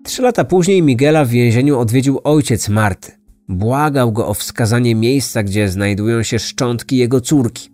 Trzy 0.03 0.21
lata 0.21 0.43
później 0.43 0.81
Miguela 0.81 1.25
w 1.25 1.29
więzieniu 1.29 1.79
odwiedził 1.79 2.19
ojciec 2.23 2.69
Marty. 2.69 3.11
Błagał 3.47 4.11
go 4.11 4.27
o 4.27 4.33
wskazanie 4.33 4.95
miejsca, 4.95 5.43
gdzie 5.43 5.69
znajdują 5.69 6.23
się 6.23 6.39
szczątki 6.39 6.97
jego 6.97 7.21
córki, 7.21 7.69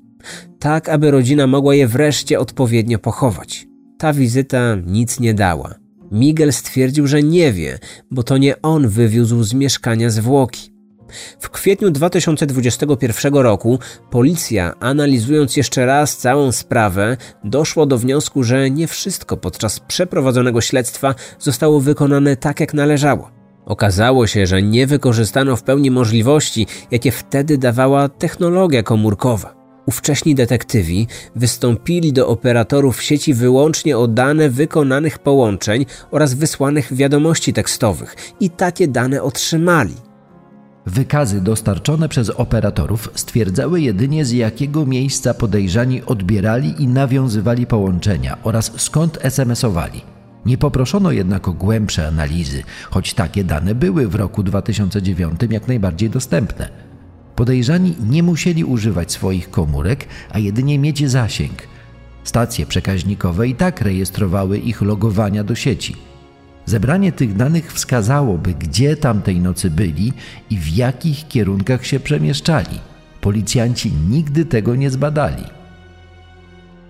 tak 0.60 0.90
aby 0.90 1.12
rodzina 1.12 1.48
mogła 1.48 1.76
je 1.76 1.88
wreszcie 1.88 2.40
odpowiednio 2.40 3.00
pochować. 3.00 3.68
Ta 3.98 4.14
wizyta 4.14 4.76
nic 4.86 5.20
nie 5.20 5.34
dała. 5.34 5.76
Miguel 6.12 6.54
stwierdził, 6.54 7.08
że 7.08 7.24
nie 7.24 7.54
wie, 7.54 7.80
bo 8.12 8.24
to 8.24 8.38
nie 8.38 8.62
on 8.62 8.88
wywiózł 8.88 9.44
z 9.44 9.54
mieszkania 9.54 10.10
zwłoki. 10.10 10.75
W 11.40 11.50
kwietniu 11.50 11.92
2021 11.92 13.34
roku 13.34 13.80
policja, 14.10 14.74
analizując 14.80 15.58
jeszcze 15.58 15.86
raz 15.86 16.18
całą 16.18 16.52
sprawę, 16.52 17.18
doszło 17.44 17.86
do 17.86 17.98
wniosku, 17.98 18.44
że 18.44 18.70
nie 18.70 18.88
wszystko 18.88 19.38
podczas 19.38 19.80
przeprowadzonego 19.80 20.62
śledztwa 20.62 21.16
zostało 21.40 21.80
wykonane 21.80 22.38
tak, 22.38 22.60
jak 22.60 22.74
należało. 22.74 23.32
Okazało 23.66 24.28
się, 24.28 24.48
że 24.48 24.62
nie 24.62 24.88
wykorzystano 24.88 25.56
w 25.56 25.64
pełni 25.64 25.92
możliwości, 25.92 26.68
jakie 26.92 27.12
wtedy 27.12 27.58
dawała 27.58 28.10
technologia 28.10 28.84
komórkowa. 28.84 29.56
Ówcześni 29.86 30.36
detektywi 30.36 31.08
wystąpili 31.36 32.14
do 32.14 32.28
operatorów 32.28 33.02
sieci 33.02 33.34
wyłącznie 33.34 33.98
o 33.98 34.08
dane 34.08 34.50
wykonanych 34.50 35.20
połączeń 35.20 35.86
oraz 36.12 36.34
wysłanych 36.34 36.94
wiadomości 36.94 37.54
tekstowych 37.54 38.16
i 38.40 38.50
takie 38.50 38.88
dane 38.88 39.24
otrzymali. 39.24 39.94
Wykazy 40.86 41.42
dostarczone 41.42 42.10
przez 42.10 42.30
operatorów 42.30 43.10
stwierdzały 43.16 43.82
jedynie 43.82 44.26
z 44.26 44.32
jakiego 44.32 44.86
miejsca 44.86 45.34
podejrzani 45.34 46.04
odbierali 46.04 46.84
i 46.84 46.88
nawiązywali 46.88 47.68
połączenia 47.68 48.38
oraz 48.44 48.72
skąd 48.76 49.18
SMS-owali. 49.22 50.02
Nie 50.46 50.58
poproszono 50.58 51.12
jednak 51.12 51.48
o 51.48 51.54
głębsze 51.54 52.08
analizy, 52.08 52.64
choć 52.90 53.14
takie 53.14 53.44
dane 53.44 53.76
były 53.76 54.08
w 54.08 54.16
roku 54.16 54.44
2009 54.44 55.42
jak 55.50 55.68
najbardziej 55.68 56.10
dostępne. 56.10 56.70
Podejrzani 57.36 57.96
nie 58.10 58.24
musieli 58.24 58.64
używać 58.64 59.12
swoich 59.12 59.50
komórek, 59.50 60.08
a 60.32 60.40
jedynie 60.40 60.80
mieć 60.80 61.10
zasięg. 61.10 61.68
Stacje 62.24 62.66
przekaźnikowe 62.66 63.48
i 63.48 63.56
tak 63.56 63.82
rejestrowały 63.82 64.58
ich 64.58 64.82
logowania 64.82 65.44
do 65.44 65.56
sieci. 65.56 65.96
Zebranie 66.66 67.12
tych 67.12 67.36
danych 67.36 67.74
wskazałoby, 67.74 68.54
gdzie 68.54 68.98
tamtej 68.98 69.40
nocy 69.40 69.70
byli 69.70 70.14
i 70.50 70.58
w 70.58 70.76
jakich 70.76 71.28
kierunkach 71.28 71.86
się 71.86 72.00
przemieszczali. 72.00 72.80
Policjanci 73.22 73.92
nigdy 74.10 74.46
tego 74.46 74.76
nie 74.76 74.90
zbadali. 74.90 75.44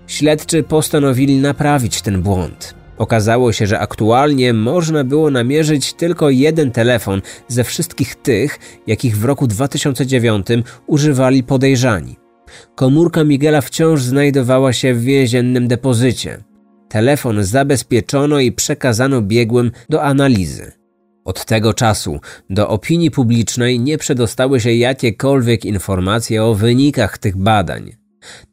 Śledczy 0.06 0.62
postanowili 0.62 1.36
naprawić 1.36 2.02
ten 2.02 2.22
błąd. 2.22 2.74
Okazało 2.98 3.52
się, 3.52 3.66
że 3.66 3.80
aktualnie 3.80 4.52
można 4.52 5.04
było 5.04 5.30
namierzyć 5.30 5.92
tylko 5.92 6.30
jeden 6.30 6.70
telefon 6.70 7.22
ze 7.48 7.64
wszystkich 7.64 8.14
tych, 8.14 8.58
jakich 8.86 9.18
w 9.18 9.24
roku 9.24 9.46
2009 9.46 10.46
używali 10.86 11.42
podejrzani. 11.42 12.16
Komórka 12.74 13.24
Miguela 13.24 13.60
wciąż 13.60 14.02
znajdowała 14.02 14.72
się 14.72 14.94
w 14.94 15.02
więziennym 15.02 15.68
depozycie. 15.68 16.38
Telefon 16.88 17.44
zabezpieczono 17.44 18.40
i 18.40 18.52
przekazano 18.52 19.22
biegłym 19.22 19.70
do 19.88 20.02
analizy. 20.02 20.72
Od 21.24 21.44
tego 21.44 21.74
czasu 21.74 22.20
do 22.50 22.68
opinii 22.68 23.10
publicznej 23.10 23.80
nie 23.80 23.98
przedostały 23.98 24.60
się 24.60 24.72
jakiekolwiek 24.72 25.64
informacje 25.64 26.44
o 26.44 26.54
wynikach 26.54 27.18
tych 27.18 27.36
badań. 27.36 27.96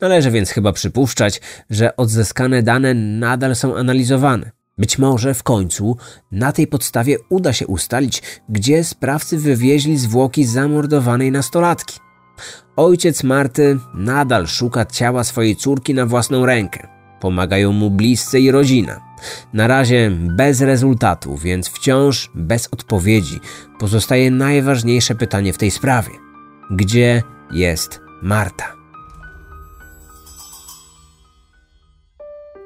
Należy 0.02 0.32
więc 0.32 0.50
chyba 0.50 0.72
przypuszczać, 0.72 1.42
że 1.70 1.96
odzyskane 1.98 2.64
dane 2.64 2.94
nadal 2.94 3.56
są 3.56 3.76
analizowane. 3.76 4.52
Być 4.78 4.98
może 4.98 5.34
w 5.34 5.44
końcu 5.44 5.98
na 6.32 6.52
tej 6.52 6.68
podstawie 6.68 7.18
uda 7.30 7.54
się 7.54 7.68
ustalić, 7.68 8.22
gdzie 8.50 8.84
sprawcy 8.84 9.38
wywieźli 9.38 9.98
zwłoki 9.98 10.46
zamordowanej 10.46 11.32
nastolatki. 11.32 12.00
Ojciec 12.76 13.24
Marty 13.24 13.80
nadal 13.94 14.48
szuka 14.48 14.86
ciała 14.86 15.24
swojej 15.24 15.56
córki 15.56 15.94
na 15.94 16.06
własną 16.06 16.46
rękę. 16.46 16.88
Pomagają 17.24 17.72
mu 17.72 17.90
bliscy 17.90 18.40
i 18.40 18.52
rodzina. 18.52 19.00
Na 19.54 19.68
razie 19.68 20.12
bez 20.12 20.62
rezultatu, 20.62 21.38
więc 21.38 21.70
wciąż 21.70 22.32
bez 22.36 22.68
odpowiedzi 22.72 23.40
pozostaje 23.80 24.32
najważniejsze 24.32 25.16
pytanie 25.16 25.54
w 25.54 25.58
tej 25.58 25.72
sprawie: 25.72 26.12
gdzie 26.72 27.24
jest 27.52 28.00
Marta? 28.22 28.74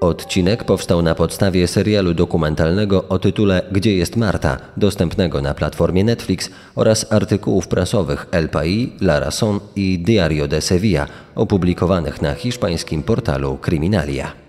Odcinek 0.01 0.64
powstał 0.64 1.01
na 1.01 1.16
podstawie 1.16 1.68
serialu 1.68 2.14
dokumentalnego 2.14 3.08
o 3.08 3.20
tytule 3.20 3.62
Gdzie 3.72 3.97
jest 3.97 4.16
Marta, 4.16 4.58
dostępnego 4.78 5.41
na 5.41 5.53
platformie 5.53 6.03
Netflix 6.03 6.49
oraz 6.76 7.12
artykułów 7.12 7.68
prasowych 7.68 8.28
El 8.32 8.49
País, 8.49 8.89
La 9.01 9.20
Razón 9.20 9.60
i 9.76 9.99
Diario 9.99 10.47
de 10.47 10.62
Sevilla, 10.62 11.08
opublikowanych 11.36 12.22
na 12.22 12.34
hiszpańskim 12.34 13.03
portalu 13.03 13.58
Criminalia. 13.58 14.46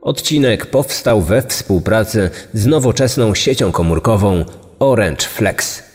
Odcinek 0.00 0.66
powstał 0.66 1.20
we 1.20 1.42
współpracy 1.42 2.30
z 2.52 2.66
nowoczesną 2.66 3.34
siecią 3.34 3.72
komórkową 3.72 4.44
Orange 4.78 5.26
Flex. 5.26 5.87